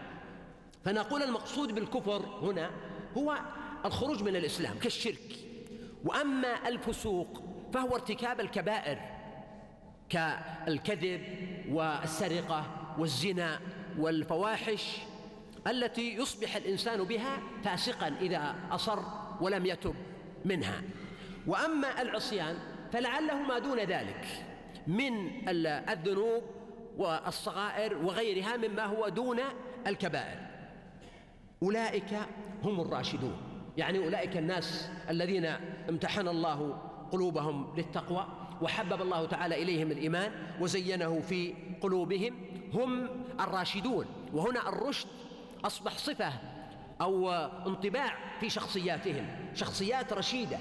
فنقول 0.85 1.23
المقصود 1.23 1.75
بالكفر 1.75 2.25
هنا 2.41 2.71
هو 3.17 3.39
الخروج 3.85 4.23
من 4.23 4.35
الإسلام 4.35 4.79
كالشرك. 4.79 5.35
وأما 6.05 6.67
الفسوق 6.67 7.43
فهو 7.73 7.95
ارتكاب 7.95 8.39
الكبائر 8.39 8.99
كالكذب 10.09 11.21
والسرقة 11.71 12.65
والزنا 12.99 13.59
والفواحش 13.97 14.97
التي 15.67 16.15
يصبح 16.15 16.55
الإنسان 16.55 17.03
بها 17.03 17.39
فاسقا 17.63 18.07
إذا 18.21 18.55
أصر 18.71 18.99
ولم 19.41 19.65
يتب. 19.65 19.95
منها. 20.45 20.81
وأما 21.47 22.01
العصيان 22.01 22.57
فلعله 22.91 23.41
ما 23.43 23.59
دون 23.59 23.79
ذلك 23.79 24.25
من 24.87 25.31
الذنوب 25.89 26.43
والصغائر 26.97 27.97
وغيرها 27.97 28.57
مما 28.57 28.85
هو 28.85 29.09
دون 29.09 29.39
الكبائر. 29.87 30.37
أولئك 31.63 32.19
هم 32.63 32.81
الراشدون. 32.81 33.37
يعني 33.77 34.05
أولئك 34.05 34.37
الناس 34.37 34.89
الذين 35.09 35.45
امتحن 35.89 36.27
الله 36.27 36.81
قلوبهم 37.11 37.75
للتقوى 37.77 38.27
وحبب 38.61 39.01
الله 39.01 39.25
تعالى 39.25 39.63
إليهم 39.63 39.91
الإيمان 39.91 40.31
وزينه 40.61 41.19
في 41.19 41.53
قلوبهم 41.81 42.35
هم 42.73 43.09
الراشدون. 43.39 44.05
وهنا 44.33 44.69
الرشد 44.69 45.07
أصبح 45.65 45.97
صفة 45.97 46.33
أو 47.01 47.31
انطباع 47.67 48.17
في 48.39 48.49
شخصياتهم 48.49 49.27
شخصيات 49.55 50.13
رشيدة. 50.13 50.57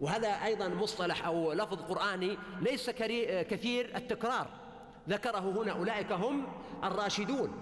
وهذا 0.00 0.28
أيضا 0.28 0.68
مصطلح 0.68 1.26
أو 1.26 1.52
لفظ 1.52 1.82
قرآني 1.82 2.38
ليس 2.60 2.90
كثير 2.90 3.96
التكرار. 3.96 4.46
ذكره 5.08 5.38
هنا 5.38 5.72
أولئك 5.72 6.12
هم 6.12 6.46
الراشدون. 6.84 7.52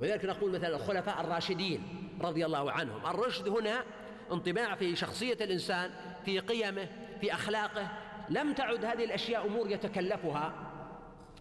ولذلك 0.00 0.24
نقول 0.24 0.52
مثلا 0.52 0.76
الخلفاء 0.76 1.20
الراشدين 1.20 2.08
رضي 2.20 2.46
الله 2.46 2.72
عنهم. 2.72 3.06
الرشد 3.06 3.48
هنا 3.48 3.84
انطباع 4.32 4.74
في 4.74 4.96
شخصية 4.96 5.38
الإنسان 5.40 5.90
في 6.24 6.38
قيمه 6.38 6.88
في 7.20 7.34
أخلاقه. 7.34 7.88
لم 8.28 8.52
تعد 8.52 8.84
هذه 8.84 9.04
الأشياء 9.04 9.46
أمور 9.46 9.70
يتكلفها 9.70 10.52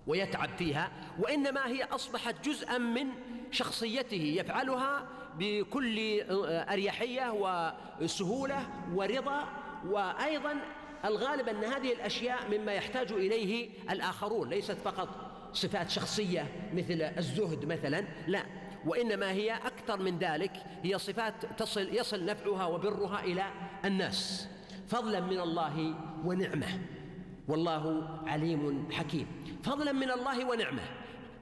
ويتعب 0.08 0.50
فيها 0.58 0.92
وإنما 1.20 1.68
هي 1.68 1.84
أصبحت 1.84 2.36
جزءا 2.46 2.78
من 2.78 3.08
شخصيته 3.52 4.34
يفعلها 4.38 5.08
بكل 5.40 6.22
أريحية 6.70 7.34
وسهولة 8.02 8.68
ورضا 8.94 9.48
وأيضا 9.90 10.56
الغالب 11.06 11.50
أن 11.50 11.64
هذه 11.64 11.94
الأشياء 11.94 12.40
مما 12.52 12.74
يحتاج 12.74 13.12
إليه 13.12 13.70
الآخرون 13.90 14.50
ليست 14.50 14.78
فقط 14.84 15.10
صفات 15.54 15.90
شخصية 15.90 16.48
مثل 16.74 17.02
الزهد 17.02 17.66
مثلا 17.66 18.06
لا 18.28 18.44
وإنما 18.86 19.32
هي 19.32 19.54
أكثر 19.54 20.00
من 20.00 20.18
ذلك 20.18 20.52
هي 20.84 20.98
صفات 20.98 21.34
تصل 21.58 21.96
يصل 21.96 22.26
نفعها 22.26 22.66
وبرها 22.66 23.24
إلى 23.24 23.44
الناس. 23.86 24.50
فضلا 24.88 25.20
من 25.20 25.40
الله 25.40 25.96
ونعمة 26.26 26.68
والله 27.48 28.10
عليم 28.28 28.88
حكيم. 28.92 29.28
فضلا 29.64 29.92
من 29.92 30.12
الله 30.12 30.46
ونعمة. 30.46 30.82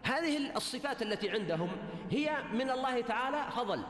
هذه 0.03 0.55
الصفات 0.55 1.01
التي 1.01 1.29
عندهم 1.29 1.69
هي 2.11 2.37
من 2.53 2.69
الله 2.69 3.01
تعالى 3.01 3.51
فضل. 3.51 3.83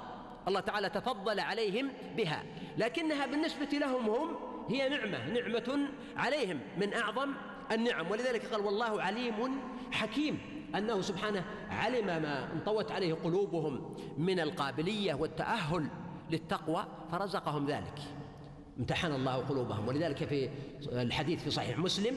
الله 0.47 0.59
تعالى 0.59 0.89
تفضل 0.89 1.39
عليهم 1.39 1.89
بها. 2.17 2.43
لكنها 2.77 3.25
بالنسبة 3.25 3.65
لهم 3.65 4.09
هم 4.09 4.35
هي 4.69 4.89
نعمة 4.89 5.27
نعمة 5.27 5.89
عليهم 6.17 6.59
من 6.77 6.93
أعظم 6.93 7.33
النعم. 7.71 8.11
ولذلك 8.11 8.45
قال 8.45 8.61
والله 8.61 9.01
عليم 9.01 9.59
حكيم 9.91 10.39
أنه 10.75 11.01
سبحانه 11.01 11.45
علم 11.69 12.05
ما 12.05 12.53
انطوت 12.53 12.91
عليه 12.91 13.13
قلوبهم 13.13 13.95
من 14.17 14.39
القابلية 14.39 15.13
والتأهل 15.13 15.87
للتقوى 16.29 16.85
فرزقهم 17.11 17.67
ذلك. 17.67 17.99
امتحن 18.79 19.11
الله 19.11 19.35
قلوبهم. 19.35 19.87
ولذلك 19.87 20.23
في 20.23 20.49
الحديث 20.91 21.43
في 21.43 21.51
صحيح 21.51 21.77
مسلم 21.77 22.15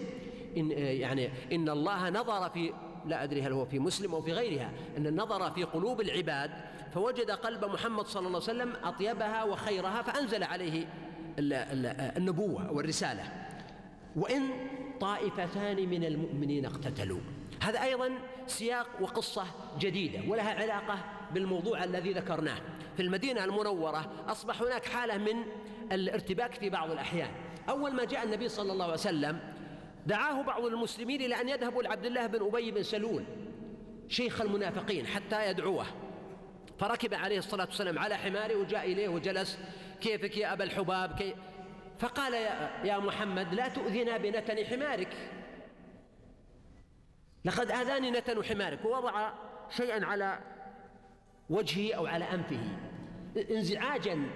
إن 0.57 0.71
يعني 0.71 1.31
إن 1.53 1.69
الله 1.69 2.11
نظر 2.11 2.51
في 2.51 2.73
لا 3.07 3.25
أدري 3.25 3.43
هل 3.43 3.53
هو 3.53 3.65
في 3.65 3.79
مسلم 3.79 4.15
أو 4.15 4.23
في 4.23 4.33
غيرها 4.33 4.71
أن 4.97 5.07
النظر 5.07 5.51
في 5.51 5.65
قلوب 5.65 6.01
العباد 6.01 6.51
فوجد 6.95 7.31
قلب 7.31 7.65
محمد 7.65 8.07
صلى 8.07 8.27
الله 8.27 8.43
عليه 8.49 8.53
وسلم 8.53 8.73
أطيبها 8.85 9.45
وخيرها 9.45 10.03
فأنزل 10.03 10.45
عليه 10.45 10.87
النبوة 12.17 12.73
والرسالة 12.73 13.23
وإن 14.17 14.43
طائفتان 15.01 15.89
من 15.89 16.05
المؤمنين 16.05 16.67
اقتتلوا. 16.67 17.21
هذا 17.63 17.83
أيضا 17.83 18.11
سياق 18.47 18.87
وقصة 19.01 19.45
جديدة 19.79 20.21
ولها 20.29 20.55
علاقة 20.55 20.99
بالموضوع 21.35 21.85
الذي 21.85 22.13
ذكرناه. 22.13 22.59
في 22.97 23.03
المدينة 23.03 23.45
المنورة 23.45 24.13
أصبح 24.29 24.63
هناك 24.63 24.85
حالة 24.85 25.19
من 25.19 25.43
الارتباك 25.93 26.55
في 26.55 26.71
بعض 26.71 26.91
الأحيان. 26.91 27.31
أول 27.69 27.93
ما 27.93 28.05
جاء 28.05 28.25
النبي 28.25 28.49
صلى 28.49 28.73
الله 28.73 28.85
عليه 28.85 28.95
وسلم 28.95 29.39
دعاه 30.07 30.43
بعض 30.43 30.65
المسلمين 30.65 31.21
إلى 31.21 31.41
أن 31.41 31.49
يذهبوا 31.49 31.83
لعبد 31.83 32.05
الله 32.05 32.27
بن 32.27 32.47
أبي 32.47 32.71
بن 32.71 32.83
سلول 32.83 33.25
شيخ 34.09 34.41
المنافقين 34.41 35.07
حتى 35.07 35.51
يدعوه. 35.51 35.87
فركب 36.79 37.15
عليه 37.15 37.39
الصلاة 37.39 37.65
والسلام 37.65 37.99
على 37.99 38.17
حماره 38.17 38.57
وجاء 38.57 38.93
إليه 38.93 39.09
وجلس 39.09 39.59
كيفك 40.01 40.37
يا 40.37 40.53
أبا 40.53 40.65
الحباب؟ 40.65 41.15
كي 41.15 41.35
فقال 41.99 42.35
يا, 42.35 42.71
يا 42.85 42.99
محمد 42.99 43.55
لا 43.55 43.69
تؤذنا 43.69 44.17
بنتن 44.17 44.65
حمارك. 44.65 45.17
لقد 47.45 47.71
آذاني 47.71 48.11
نتن 48.11 48.45
حمارك. 48.45 48.85
ووضع 48.85 49.33
شيئا 49.71 50.07
على 50.07 50.39
وجهه 51.51 51.95
أو 51.95 52.07
على 52.07 52.25
أنفه. 52.25 52.61
انزعاجا 53.51 54.31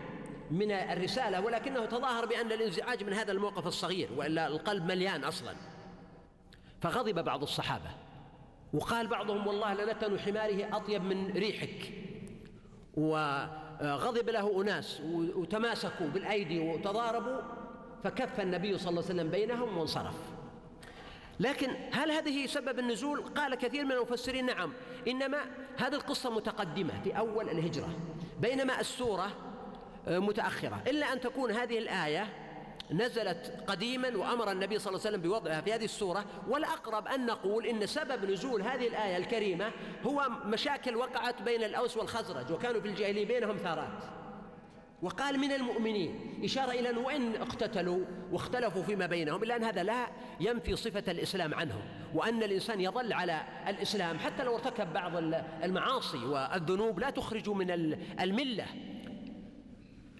من 0.51 0.73
الرسالة 0.73 1.41
ولكنه 1.41 1.85
تظاهر 1.87 2.27
بأن 2.27 2.53
الانزعاج 2.53 3.05
من 3.05 3.13
هذا 3.13 3.33
الموقف 3.33 3.67
الصغير 3.67 4.09
وإلا 4.17 4.47
القلب 4.47 4.85
مليان 4.85 5.25
أصلا. 5.25 5.55
فغضب 6.81 7.25
بعض 7.25 7.43
الصحابة 7.43 7.91
وقال 8.73 9.07
بعضهم 9.07 9.47
والله 9.47 9.75
لنتن 9.75 10.19
حماره 10.19 10.77
أطيب 10.77 11.03
من 11.03 11.33
ريحك. 11.33 11.93
وغضب 12.95 14.31
له 14.31 14.63
أناس 14.63 15.01
وتماسكوا 15.11 16.07
بالأيدي 16.07 16.61
وتضاربوا 16.61 17.41
فكف 18.05 18.41
النبي 18.41 18.79
صلى 18.79 18.91
الله 18.91 19.03
عليه 19.03 19.15
وسلم 19.15 19.31
بينهم 19.31 19.79
وانصرف. 19.79 20.15
لكن 21.41 21.71
هل 21.93 22.11
هذه 22.11 22.47
سبب 22.47 22.79
النزول؟ 22.79 23.21
قال 23.21 23.55
كثير 23.55 23.85
من 23.85 23.93
المفسرين 23.93 24.47
نعم. 24.47 24.73
إنما 25.09 25.39
هذه 25.77 25.95
القصة 25.95 26.31
متقدمة 26.31 27.03
في 27.05 27.19
أول 27.19 27.49
الهجرة 27.49 27.89
بينما 28.41 28.81
السورة 28.81 29.31
متأخرة. 30.09 30.83
إلا 30.87 31.13
أن 31.13 31.21
تكون 31.21 31.51
هذه 31.51 31.79
الآية 31.79 32.29
نزلت 32.91 33.65
قديما 33.67 34.17
وأمر 34.17 34.53
النبي 34.53 34.79
صلى 34.79 34.91
الله 34.91 35.07
عليه 35.07 35.17
وسلم 35.17 35.31
بوضعها 35.31 35.61
في 35.61 35.73
هذه 35.73 35.85
السورة 35.85 36.25
والأقرب 36.49 37.09
أن 37.09 37.27
نقول 37.27 37.67
إن 37.67 37.87
سبب 37.87 38.31
نزول 38.31 38.63
هذه 38.63 38.87
الآية 38.87 39.17
الكريمة 39.17 39.71
هو 40.07 40.29
مشاكل 40.45 40.97
وقعت 40.97 41.43
بين 41.43 41.65
الأوس 41.65 41.97
والخزرج 41.97 42.53
وكانوا 42.53 42.81
في 42.81 42.89
الجاهلية 42.89 43.27
بينهم 43.27 43.57
ثارات. 43.57 44.03
وقال 45.03 45.39
من 45.39 45.53
المؤمنين 45.53 46.41
إشارة 46.45 46.71
إلى 46.71 46.91
أنه 46.91 47.01
وإن 47.01 47.37
اقتتلوا 47.37 48.05
واختلفوا 48.33 48.83
فيما 48.83 49.07
بينهم 49.07 49.43
إلا 49.43 49.57
أن 49.57 49.65
هذا 49.65 49.83
لا 49.83 50.07
ينفي 50.41 50.77
صفة 50.77 51.13
الإسلام 51.13 51.55
عنهم 51.55 51.83
وأن 52.15 52.43
الإنسان 52.43 52.81
يظل 52.81 53.13
على 53.13 53.43
الإسلام 53.69 54.19
حتى 54.19 54.45
لو 54.45 54.55
ارتكب 54.55 54.93
بعض 54.93 55.13
المعاصي 55.65 56.19
والذنوب 56.19 56.99
لا 56.99 57.11
تخرج 57.11 57.49
من 57.49 57.71
الملة. 58.21 58.67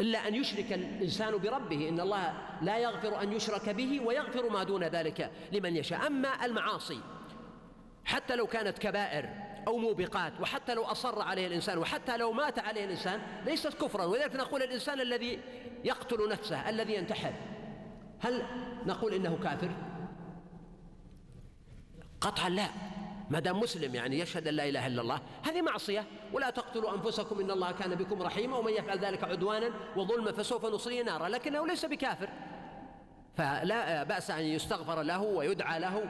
إلا 0.01 0.29
أن 0.29 0.35
يشرك 0.35 0.73
الإنسان 0.73 1.39
بربه 1.39 1.89
إن 1.89 2.01
الله 2.01 2.33
لا 2.63 2.79
يغفر 2.79 3.23
أن 3.23 3.33
يشرك 3.33 3.69
به 3.69 4.01
ويغفر 4.01 4.49
ما 4.49 4.65
دون 4.65 4.85
ذلك 4.85 5.31
لمن 5.53 5.77
يشاء. 5.77 6.07
أما 6.07 6.45
المعاصي 6.45 7.01
حتى 8.05 8.37
لو 8.37 8.47
كانت 8.47 8.79
كبائر 8.79 9.29
أو 9.69 9.79
موبقات 9.79 10.33
وحتى 10.41 10.75
لو 10.75 10.85
أصر 10.85 11.23
عليه 11.23 11.47
الإنسان 11.47 11.79
وحتى 11.79 12.17
لو 12.17 12.33
مات 12.33 12.59
عليه 12.59 12.85
الإنسان 12.85 13.21
ليست 13.47 13.75
كفرا. 13.75 14.05
ولذلك 14.05 14.37
نقول 14.37 14.63
الإنسان 14.63 15.01
الذي 15.01 15.41
يقتل 15.85 16.29
نفسه 16.29 16.69
الذي 16.69 16.95
ينتحر 16.95 17.33
هل 18.21 18.43
نقول 18.87 19.15
إنه 19.15 19.39
كافر؟ 19.43 19.71
قطعا 22.21 22.49
لا. 22.49 22.69
ما 23.31 23.39
دام 23.39 23.61
مسلم 23.61 23.95
يعني 23.95 24.19
يشهد 24.19 24.49
أن 24.49 24.55
لا 24.55 24.69
إله 24.69 24.87
إلا 24.87 25.03
الله 25.03 25.21
هذه 25.43 25.63
معصية. 25.63 26.05
ولا 26.33 26.51
تقتلوا 26.51 26.95
أنفسكم 26.95 27.41
إن 27.41 27.51
الله 27.51 27.73
كان 27.73 27.95
بكم 27.95 28.23
رحيما 28.23 28.57
ومن 28.57 28.73
يفعل 28.73 28.99
ذلك 28.99 29.25
عدوانا 29.25 29.71
وظلما 29.97 30.33
فسوف 30.33 30.67
نصليه 30.67 31.03
نارا 31.03 31.29
لكنه 31.29 31.67
ليس 31.67 31.85
بكافر. 31.85 32.29
فلا 33.37 34.03
بأس 34.03 34.31
أن 34.31 34.45
يستغفر 34.45 35.03
له 35.03 35.23
ويدعى 35.23 35.81
له 35.81 36.05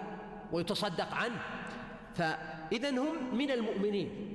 ويتصدق 0.52 1.14
عنه. 1.14 1.40
فاذا 2.14 2.90
هم 2.90 3.36
من 3.38 3.50
المؤمنين. 3.50 4.32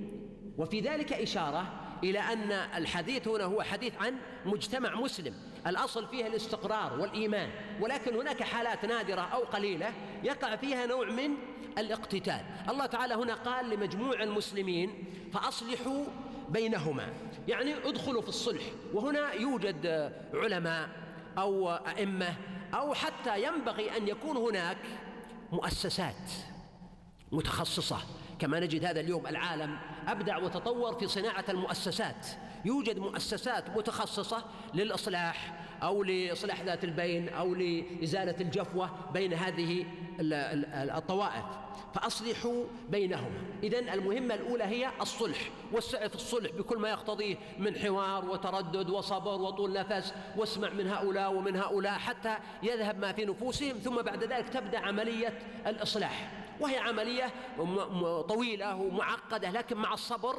وفي 0.58 0.80
ذلك 0.80 1.14
إشارة 1.14 1.81
إلى 2.04 2.20
أن 2.20 2.52
الحديث 2.52 3.28
هنا 3.28 3.44
هو 3.44 3.62
حديث 3.62 3.94
عن 4.00 4.16
مجتمع 4.46 4.96
مسلم. 4.96 5.34
الأصل 5.68 6.08
فيها 6.08 6.28
الاستقرار 6.28 7.00
والإيمان 7.00 7.50
ولكن 7.82 8.16
هناك 8.16 8.44
حالات 8.44 8.86
نادرة 8.86 9.22
أو 9.22 9.40
قليلة 9.44 9.94
يقع 10.24 10.56
فيها 10.56 10.86
نوع 10.86 11.06
من 11.06 11.30
الاقتتال. 11.78 12.42
الله 12.70 12.86
تعالى 12.86 13.14
هنا 13.14 13.34
قال 13.34 13.70
لمجموع 13.70 14.24
المسلمين 14.24 15.04
فأصلحوا 15.34 16.06
بينهما. 16.50 17.14
يعني 17.48 17.74
ادخلوا 17.74 18.22
في 18.22 18.30
الصلح. 18.30 18.64
وهنا 18.94 19.34
يوجد 19.34 20.12
علماء 20.34 20.90
أو 21.38 21.70
أئمة 21.70 22.36
أو 22.74 22.94
حتى 22.94 23.44
ينبغي 23.44 23.98
أن 23.98 24.08
يكون 24.08 24.38
هناك 24.38 24.78
مؤسسات 25.52 26.32
متخصصة. 27.32 27.98
كما 28.40 28.60
نجد 28.60 28.86
هذا 28.86 29.00
اليوم 29.00 29.28
العالم 29.28 29.78
أبدع 30.08 30.38
وتطور 30.38 30.94
في 30.94 31.08
صناعة 31.08 31.46
المؤسسات. 31.50 32.28
يوجد 32.66 33.00
مؤسسات 33.00 33.78
متخصصة 33.78 34.44
للإصلاح 34.74 35.54
أو 35.84 36.04
لإصلاح 36.04 36.62
ذات 36.62 36.84
البين 36.84 37.30
أو 37.30 37.56
لإزالة 37.56 38.36
الجفوة 38.42 38.90
بين 39.14 39.34
هذه 39.34 39.86
الطوائف. 40.96 41.46
فأصلحوا 41.94 42.64
بينهما. 42.90 43.42
إذا 43.64 43.80
المهمة 43.80 44.34
الأولى 44.34 44.64
هي 44.64 44.90
الصلح. 45.02 45.50
والسعي 45.72 46.10
في 46.10 46.16
الصلح 46.16 46.52
بكل 46.52 46.78
ما 46.78 46.90
يقتضيه 46.90 47.36
من 47.60 47.76
حوار 47.76 48.26
وتردد 48.26 48.90
وصبر 48.90 49.42
وطول 49.42 49.74
نفس. 49.74 50.14
واسمع 50.38 50.70
من 50.70 50.88
هؤلاء 50.88 51.34
ومن 51.34 51.56
هؤلاء 51.56 51.94
حتى 51.94 52.38
يذهب 52.64 53.00
ما 53.00 53.12
في 53.12 53.26
نفوسهم. 53.26 53.78
ثم 53.78 54.02
بعد 54.02 54.24
ذلك 54.24 54.50
تبدأ 54.50 54.80
عملية 54.80 55.40
الإصلاح. 55.68 56.41
وهي 56.62 56.78
عملية 56.78 57.32
طويلة 58.22 58.76
ومعقدة 58.76 59.50
لكن 59.50 59.78
مع 59.78 59.94
الصبر 59.94 60.36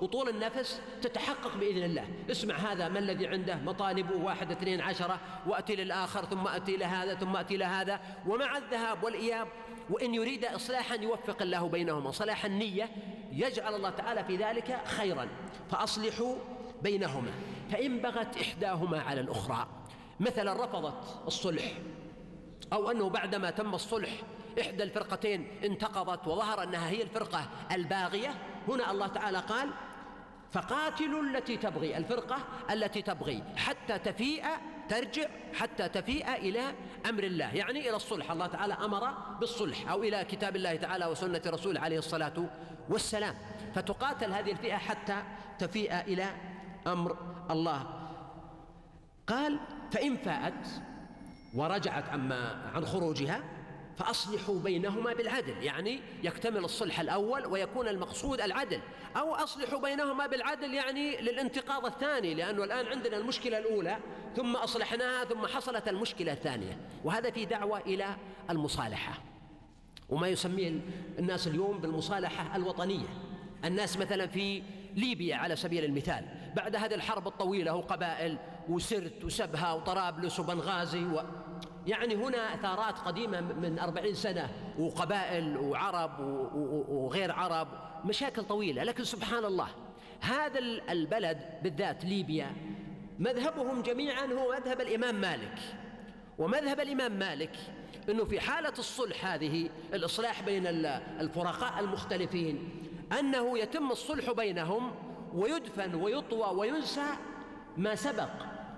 وطول 0.00 0.28
النفس 0.28 0.80
تتحقق 1.02 1.56
بإذن 1.56 1.82
الله. 1.82 2.08
اسمع 2.30 2.54
هذا 2.54 2.88
ما 2.88 2.98
الذي 2.98 3.26
عنده 3.26 3.56
مطالبه 3.56 4.16
واحد 4.16 4.50
اثنين 4.50 4.80
عشرة؟ 4.80 5.20
وأتي 5.46 5.76
للآخر 5.76 6.24
ثم 6.24 6.46
أتي 6.46 6.76
لهذا 6.76 7.14
ثم 7.14 7.36
أتي 7.36 7.56
لهذا. 7.56 8.00
ومع 8.26 8.56
الذهاب 8.56 9.04
والإياب 9.04 9.48
وإن 9.90 10.14
يريد 10.14 10.44
إصلاحا 10.44 10.94
يوفق 10.94 11.42
الله 11.42 11.68
بينهما. 11.68 12.10
صلاح 12.10 12.44
النية 12.44 12.90
يجعل 13.32 13.74
الله 13.74 13.90
تعالى 13.90 14.24
في 14.24 14.36
ذلك 14.36 14.80
خيرا. 14.86 15.28
فأصلحوا 15.70 16.36
بينهما. 16.82 17.30
فإن 17.70 17.98
بغت 17.98 18.36
إحداهما 18.36 19.00
على 19.00 19.20
الأخرى 19.20 19.66
مثلا 20.20 20.64
رفضت 20.64 21.26
الصلح 21.26 21.72
أو 22.72 22.90
أنه 22.90 23.08
بعدما 23.08 23.50
تم 23.50 23.74
الصلح 23.74 24.10
إحدى 24.60 24.82
الفرقتين 24.82 25.46
انتقضت 25.64 26.26
وظهر 26.26 26.62
أنها 26.62 26.88
هي 26.88 27.02
الفرقة 27.02 27.48
الباغية. 27.72 28.34
هنا 28.68 28.90
الله 28.90 29.06
تعالى 29.06 29.38
قال 29.38 29.70
فقاتلوا 30.52 31.22
التي 31.22 31.56
تبغي 31.56 31.96
الفرقة 31.96 32.36
التي 32.70 33.02
تبغي 33.02 33.42
حتى 33.56 33.98
تفيء 33.98 34.44
ترجع 34.88 35.26
حتى 35.54 35.88
تفيء 35.88 36.34
إلى 36.34 36.74
أمر 37.06 37.22
الله 37.24 37.54
يعني 37.54 37.88
إلى 37.88 37.96
الصلح. 37.96 38.30
الله 38.30 38.46
تعالى 38.46 38.74
أمر 38.74 39.10
بالصلح 39.40 39.90
أو 39.90 40.02
إلى 40.02 40.24
كتاب 40.24 40.56
الله 40.56 40.76
تعالى 40.76 41.06
وسنة 41.06 41.42
رسوله 41.46 41.80
عليه 41.80 41.98
الصلاة 41.98 42.46
والسلام. 42.88 43.34
فتقاتل 43.74 44.32
هذه 44.32 44.52
الفئة 44.52 44.76
حتى 44.76 45.22
تفيء 45.58 46.00
إلى 46.00 46.26
أمر 46.86 47.16
الله. 47.50 47.86
قال 49.26 49.60
فإن 49.92 50.16
فاءت 50.16 50.66
ورجعت 51.54 52.08
أما 52.08 52.70
عن 52.74 52.84
خروجها 52.84 53.42
فأصلحوا 53.98 54.60
بينهما 54.60 55.12
بالعدل 55.12 55.62
يعني 55.62 56.00
يكتمل 56.22 56.64
الصلح 56.64 57.00
الأول 57.00 57.46
ويكون 57.46 57.88
المقصود 57.88 58.40
العدل 58.40 58.80
أو 59.16 59.34
أصلحوا 59.34 59.80
بينهما 59.80 60.26
بالعدل 60.26 60.74
يعني 60.74 61.16
للانتقاض 61.20 61.86
الثاني 61.86 62.34
لأنه 62.34 62.64
الآن 62.64 62.86
عندنا 62.86 63.16
المشكلة 63.16 63.58
الأولى 63.58 63.96
ثم 64.36 64.56
أصلحناها 64.56 65.24
ثم 65.24 65.46
حصلت 65.46 65.88
المشكلة 65.88 66.32
الثانية 66.32 66.78
وهذا 67.04 67.30
في 67.30 67.44
دعوة 67.44 67.78
إلى 67.78 68.16
المصالحة. 68.50 69.22
وما 70.08 70.28
يسميه 70.28 70.80
الناس 71.18 71.46
اليوم 71.46 71.78
بالمصالحة 71.78 72.56
الوطنية. 72.56 73.08
الناس 73.64 73.96
مثلا 73.96 74.26
في 74.26 74.62
ليبيا 74.94 75.36
على 75.36 75.56
سبيل 75.56 75.84
المثال 75.84 76.24
بعد 76.56 76.76
هذه 76.76 76.94
الحرب 76.94 77.26
الطويلة 77.26 77.74
وقبائل 77.74 78.38
وسرت 78.68 79.24
وسبها 79.24 79.72
وطرابلس 79.72 80.40
وبنغازي 80.40 81.04
و 81.04 81.22
يعني 81.86 82.16
هنا 82.16 82.56
ثارات 82.56 82.98
قديمة 82.98 83.40
من 83.40 83.78
أربعين 83.78 84.14
سنة 84.14 84.48
وقبائل 84.78 85.56
وعرب 85.56 86.20
وغير 86.88 87.32
عرب 87.32 87.68
مشاكل 88.04 88.44
طويلة 88.44 88.82
لكن 88.82 89.04
سبحان 89.04 89.44
الله 89.44 89.68
هذا 90.20 90.58
البلد 90.90 91.38
بالذات 91.62 92.04
ليبيا 92.04 92.52
مذهبهم 93.18 93.82
جميعا 93.82 94.26
هو 94.26 94.52
مذهب 94.52 94.80
الإمام 94.80 95.14
مالك. 95.14 95.58
ومذهب 96.38 96.80
الإمام 96.80 97.12
مالك 97.12 97.56
أنه 98.08 98.24
في 98.24 98.40
حالة 98.40 98.72
الصلح 98.78 99.26
هذه 99.26 99.70
الإصلاح 99.94 100.42
بين 100.42 100.66
الفرقاء 101.20 101.80
المختلفين 101.80 102.70
أنه 103.18 103.58
يتم 103.58 103.90
الصلح 103.90 104.32
بينهم 104.32 104.94
ويدفن 105.34 105.94
ويطوى 105.94 106.56
وينسى 106.56 107.06
ما 107.76 107.94
سبق 107.94 108.30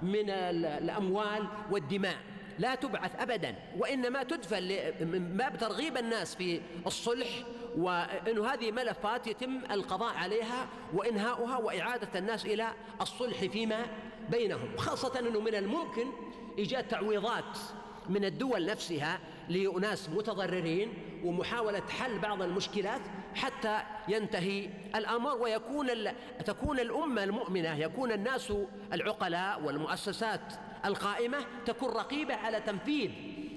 من 0.02 0.30
الأموال 0.30 1.46
والدماء. 1.70 2.16
لا 2.58 2.74
تبعث 2.74 3.20
أبدا 3.20 3.54
وإنما 3.78 4.22
تدفن 4.22 4.62
من 5.00 5.36
باب 5.36 5.58
ترغيب 5.58 5.96
الناس 5.96 6.34
في 6.34 6.60
الصلح 6.86 7.28
وأن 7.76 8.38
هذه 8.38 8.70
ملفات 8.70 9.26
يتم 9.26 9.58
القضاء 9.70 10.14
عليها 10.14 10.66
وإنهاؤها 10.94 11.58
وإعادة 11.58 12.18
الناس 12.18 12.46
إلى 12.46 12.68
الصلح 13.00 13.44
فيما 13.44 13.86
بينهم. 14.30 14.76
خاصة 14.76 15.18
أنه 15.18 15.40
من 15.40 15.54
الممكن 15.54 16.06
إيجاد 16.58 16.88
تعويضات 16.88 17.58
من 18.08 18.24
الدول 18.24 18.66
نفسها 18.66 19.20
لأناس 19.48 20.08
متضررين 20.08 20.94
ومحاولة 21.24 21.82
حل 21.88 22.18
بعض 22.18 22.42
المشكلات 22.42 23.00
حتى 23.34 23.78
ينتهي 24.08 24.70
الأمر 24.94 25.36
ويكون 25.36 25.88
تكون 26.44 26.80
الأمة 26.80 27.24
المؤمنة 27.24 27.78
يكون 27.78 28.12
الناس 28.12 28.52
العقلاء 28.92 29.62
والمؤسسات 29.62 30.54
القائمة 30.84 31.38
تكون 31.66 31.88
رقيبة 31.88 32.34
على 32.34 32.60
تنفيذ 32.60 33.10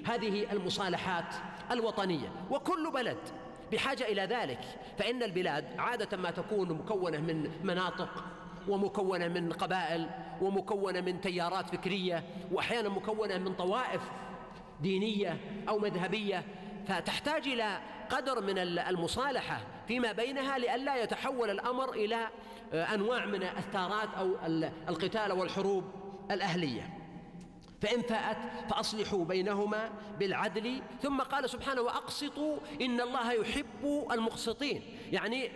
هذه 0.06 0.52
المصالحات 0.52 1.36
الوطنية. 1.72 2.32
وكل 2.50 2.92
بلد 2.92 3.18
بحاجة 3.72 4.04
إلى 4.04 4.22
ذلك 4.22 4.60
فإن 4.98 5.24
البلاد 5.24 5.66
عادة 5.78 6.18
ما 6.18 6.32
تكون 6.32 6.72
مكونة 6.72 7.18
من 7.18 7.52
مناطق 7.64 8.24
ومكونة 8.68 9.28
من 9.28 9.54
قبائل 9.54 10.10
ومكونة 10.42 11.02
من 11.02 11.22
تيارات 11.22 11.70
فكرية 11.70 12.24
وأحيانا 12.52 12.90
مكونة 12.90 13.38
من 13.38 13.54
طوائف 13.54 14.02
دينية 14.82 15.38
أو 15.70 15.80
مذهبية 15.80 16.44
فتحتاج 16.88 17.48
إلى 17.48 17.80
قدر 18.10 18.42
من 18.42 18.58
المصالحة 18.58 19.62
فيما 19.88 20.12
بينها 20.12 20.58
لئلا 20.58 21.04
يتحول 21.04 21.50
الأمر 21.50 21.94
إلى 21.94 22.28
أنواع 22.74 23.26
من 23.26 23.44
الثارات 23.44 24.10
أو 24.18 24.36
القتال 24.90 25.32
والحروب 25.32 25.84
الأهلية. 26.32 26.99
فإن 27.82 28.02
فاءت 28.02 28.38
فأصلحوا 28.70 29.26
بينهما 29.26 29.90
بالعدل. 30.20 30.82
ثم 31.02 31.22
قال 31.22 31.50
سبحانه 31.50 31.82
وأقسطوا 31.82 32.58
إن 32.82 33.02
الله 33.02 33.34
يحب 33.34 34.08
المقسطين. 34.12 34.82
يعني 35.12 35.52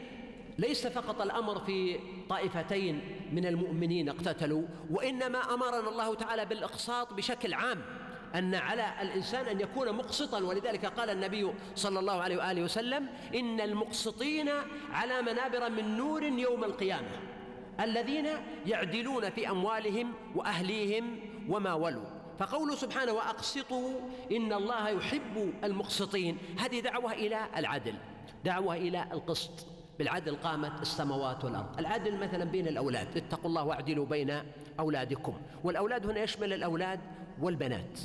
ليس 0.60 0.88
فقط 0.88 1.22
الأمر 1.22 1.60
في 1.60 2.00
طائفتين 2.30 3.02
من 3.32 3.46
المؤمنين 3.46 4.10
اقتتلوا 4.10 4.64
وإنما 4.92 5.54
أمرنا 5.54 5.90
الله 5.90 6.16
تعالى 6.16 6.46
بالإقساط 6.46 7.14
بشكل 7.14 7.54
عام 7.54 7.82
أن 8.36 8.56
على 8.56 8.94
الإنسان 9.02 9.46
أن 9.46 9.60
يكون 9.62 9.92
مقسطا. 9.92 10.44
ولذلك 10.44 10.86
قال 10.86 11.10
النبي 11.10 11.54
صلى 11.76 12.00
الله 12.00 12.22
عليه 12.22 12.38
وآله 12.38 12.64
وسلم 12.64 13.08
إن 13.36 13.62
المقسطين 13.62 14.50
على 14.92 15.22
منابر 15.22 15.70
من 15.70 15.98
نور 15.98 16.24
يوم 16.24 16.64
القيامة 16.64 17.10
الذين 17.80 18.28
يعدلون 18.66 19.30
في 19.30 19.50
أموالهم 19.50 20.14
وأهليهم 20.36 21.20
وما 21.50 21.74
ولوا. 21.74 22.13
فقوله 22.40 22.76
سبحانه 22.76 23.12
وأقسطوا 23.12 24.00
إن 24.32 24.54
الله 24.54 24.90
يحب 24.90 25.54
المقسطين. 25.64 26.38
هذه 26.60 26.80
دعوة 26.80 27.14
إلى 27.14 27.40
العدل 27.58 27.94
دعوة 28.46 28.76
إلى 28.76 29.08
القسط. 29.12 29.68
بالعدل 30.00 30.36
قامت 30.36 30.82
السماوات 30.82 31.46
والأرض. 31.46 31.80
العدل 31.80 32.18
مثلا 32.18 32.44
بين 32.44 32.68
الأولاد 32.68 33.18
اتقوا 33.18 33.50
الله 33.50 33.64
واعدلوا 33.64 34.06
بين 34.06 34.42
أولادكم. 34.80 35.34
والأولاد 35.64 36.06
هنا 36.06 36.24
يشمل 36.24 36.54
الأولاد؟ 36.54 37.00
والبنات. 37.42 38.00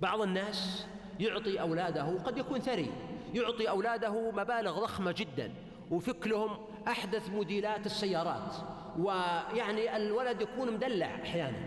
بعض 0.00 0.20
الناس 0.20 0.86
يعطي 1.20 1.60
أولاده 1.60 2.18
قد 2.24 2.38
يكون 2.38 2.60
ثري 2.60 2.92
يعطي 3.34 3.68
أولاده 3.68 4.30
مبالغ 4.30 4.80
ضخمة 4.80 5.12
جدا 5.12 5.52
وفك 5.90 6.26
لهم 6.26 6.50
أحدث 6.88 7.30
موديلات 7.30 7.86
السيارات 7.86 8.54
ويعني 8.98 9.96
الولد 9.96 10.40
يكون 10.40 10.72
مدلع 10.72 11.06
أحيانا. 11.06 11.58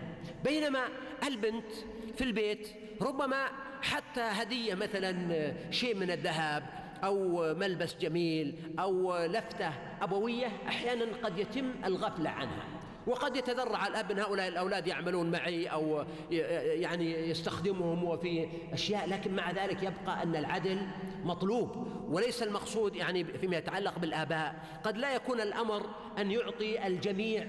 بينما 0.44 0.80
البنت 1.26 1.72
في 2.18 2.24
البيت 2.24 2.68
ربما 3.02 3.46
حتى 3.82 4.20
هدية 4.20 4.74
مثلا 4.74 5.52
شيء 5.70 5.94
من 5.94 6.10
الذهب 6.10 6.62
أو 7.04 7.44
ملبس 7.54 7.96
جميل 7.96 8.74
أو 8.78 9.16
لفتة 9.26 9.72
أبوية 10.02 10.46
أحيانا 10.68 11.06
قد 11.22 11.38
يتم 11.38 11.72
الغفلة 11.84 12.30
عنها. 12.30 12.64
وقد 13.06 13.36
يتذرع 13.36 13.86
الأب 13.86 14.10
أن 14.10 14.18
هؤلاء 14.18 14.48
الأولاد 14.48 14.86
يعملون 14.86 15.30
معي 15.30 15.66
أو 15.66 16.04
يعني 16.30 17.30
يستخدمهم 17.30 18.16
في 18.16 18.48
أشياء 18.72 19.08
لكن 19.08 19.36
مع 19.36 19.50
ذلك 19.50 19.82
يبقى 19.82 20.22
أن 20.22 20.36
العدل 20.36 20.86
مطلوب. 21.24 21.86
وليس 22.08 22.42
المقصود 22.42 22.96
يعني 22.96 23.24
فيما 23.24 23.56
يتعلق 23.56 23.98
بالآباء. 23.98 24.54
قد 24.84 24.96
لا 24.96 25.14
يكون 25.14 25.40
الأمر 25.40 25.86
أن 26.18 26.30
يعطي 26.30 26.86
الجميع 26.86 27.46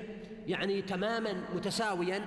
يعني 0.48 0.82
تماما 0.82 1.44
متساويا 1.56 2.22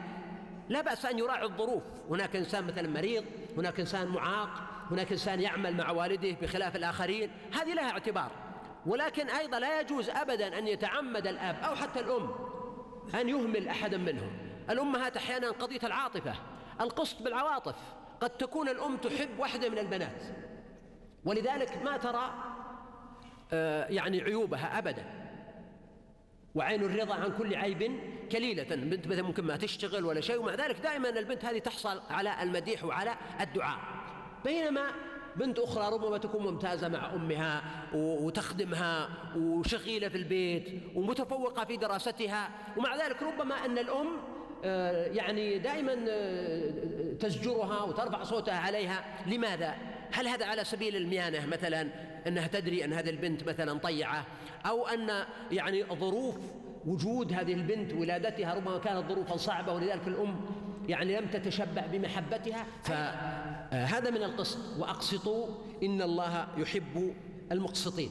لا 0.72 0.80
بأس 0.80 1.06
أن 1.06 1.18
يراعي 1.18 1.44
الظروف. 1.44 1.82
هناك 2.10 2.36
إنسان 2.36 2.66
مثلا 2.66 2.88
مريض 2.88 3.24
هناك 3.56 3.80
إنسان 3.80 4.08
معاق 4.08 4.48
هناك 4.90 5.12
إنسان 5.12 5.40
يعمل 5.40 5.76
مع 5.76 5.90
والده 5.90 6.36
بخلاف 6.42 6.76
الآخرين. 6.76 7.30
هذه 7.52 7.74
لها 7.74 7.90
اعتبار. 7.90 8.30
ولكن 8.86 9.30
أيضا 9.30 9.58
لا 9.58 9.80
يجوز 9.80 10.10
أبدا 10.10 10.58
أن 10.58 10.68
يتعمد 10.68 11.26
الأب 11.26 11.56
أو 11.62 11.74
حتى 11.74 12.00
الأم 12.00 12.30
أن 13.14 13.28
يهمل 13.28 13.68
أحدا 13.68 13.96
منهم. 13.96 14.30
الأمهات 14.70 15.16
أحيانا 15.16 15.50
قضية 15.50 15.80
العاطفة 15.84 16.34
القسط 16.80 17.22
بالعواطف. 17.22 17.76
قد 18.20 18.30
تكون 18.30 18.68
الأم 18.68 18.96
تحب 18.96 19.38
واحدة 19.38 19.68
من 19.68 19.78
البنات. 19.78 20.22
ولذلك 21.24 21.82
ما 21.84 21.96
ترى 21.96 22.32
آه، 23.52 23.86
يعني 23.88 24.20
عيوبها 24.22 24.78
أبدا. 24.78 25.21
وعين 26.54 26.82
الرضا 26.82 27.14
عن 27.14 27.32
كل 27.38 27.54
عيب 27.54 28.00
كليلة. 28.32 28.62
بنت 28.62 29.06
مثلا 29.06 29.22
ممكن 29.22 29.44
ما 29.44 29.56
تشتغل 29.56 30.04
ولا 30.04 30.20
شيء 30.20 30.40
ومع 30.40 30.54
ذلك 30.54 30.76
دائما 30.80 31.08
البنت 31.08 31.44
هذه 31.44 31.58
تحصل 31.58 32.00
على 32.10 32.42
المديح 32.42 32.84
وعلى 32.84 33.14
الدعاء. 33.40 33.78
بينما 34.44 34.90
بنت 35.36 35.58
أخرى 35.58 35.94
ربما 35.94 36.18
تكون 36.18 36.42
ممتازة 36.42 36.88
مع 36.88 37.14
أمها 37.14 37.62
وتخدمها 37.94 39.08
وشغيلة 39.36 40.08
في 40.08 40.16
البيت 40.16 40.82
ومتفوقة 40.94 41.64
في 41.64 41.76
دراستها 41.76 42.50
ومع 42.76 42.96
ذلك 42.96 43.22
ربما 43.22 43.54
أن 43.64 43.78
الأم 43.78 44.08
يعني 45.12 45.58
دائما 45.58 45.96
آه، 46.08 47.12
تزجرها 47.20 47.82
وترفع 47.82 48.22
صوتها 48.22 48.54
عليها. 48.54 49.04
لماذا؟ 49.26 49.74
هل 50.12 50.28
هذا 50.28 50.46
على 50.46 50.64
سبيل 50.64 50.96
الميانة 50.96 51.46
مثلا 51.46 51.88
أنها 52.26 52.46
تدري 52.46 52.84
أن 52.84 52.92
هذه 52.92 53.10
البنت 53.10 53.48
مثلا 53.48 53.78
طيعة؟ 53.78 54.26
أو 54.66 54.86
أن 54.86 55.10
يعني 55.50 55.84
ظروف 55.84 56.36
وجود 56.86 57.32
هذه 57.32 57.52
البنت 57.52 57.92
ولادتها 57.92 58.54
ربما 58.54 58.78
كانت 58.78 59.08
ظروفا 59.08 59.36
صعبة 59.36 59.72
ولذلك 59.72 60.08
الأم 60.08 60.40
يعني 60.88 61.20
لم 61.20 61.26
تتشبع 61.26 61.86
بمحبتها؟ 61.86 62.66
فهذا 62.82 64.10
من 64.10 64.22
القسط. 64.22 64.58
وأقسطوا 64.78 65.46
إن 65.82 66.02
الله 66.02 66.48
يحب 66.56 67.14
المقسطين. 67.52 68.10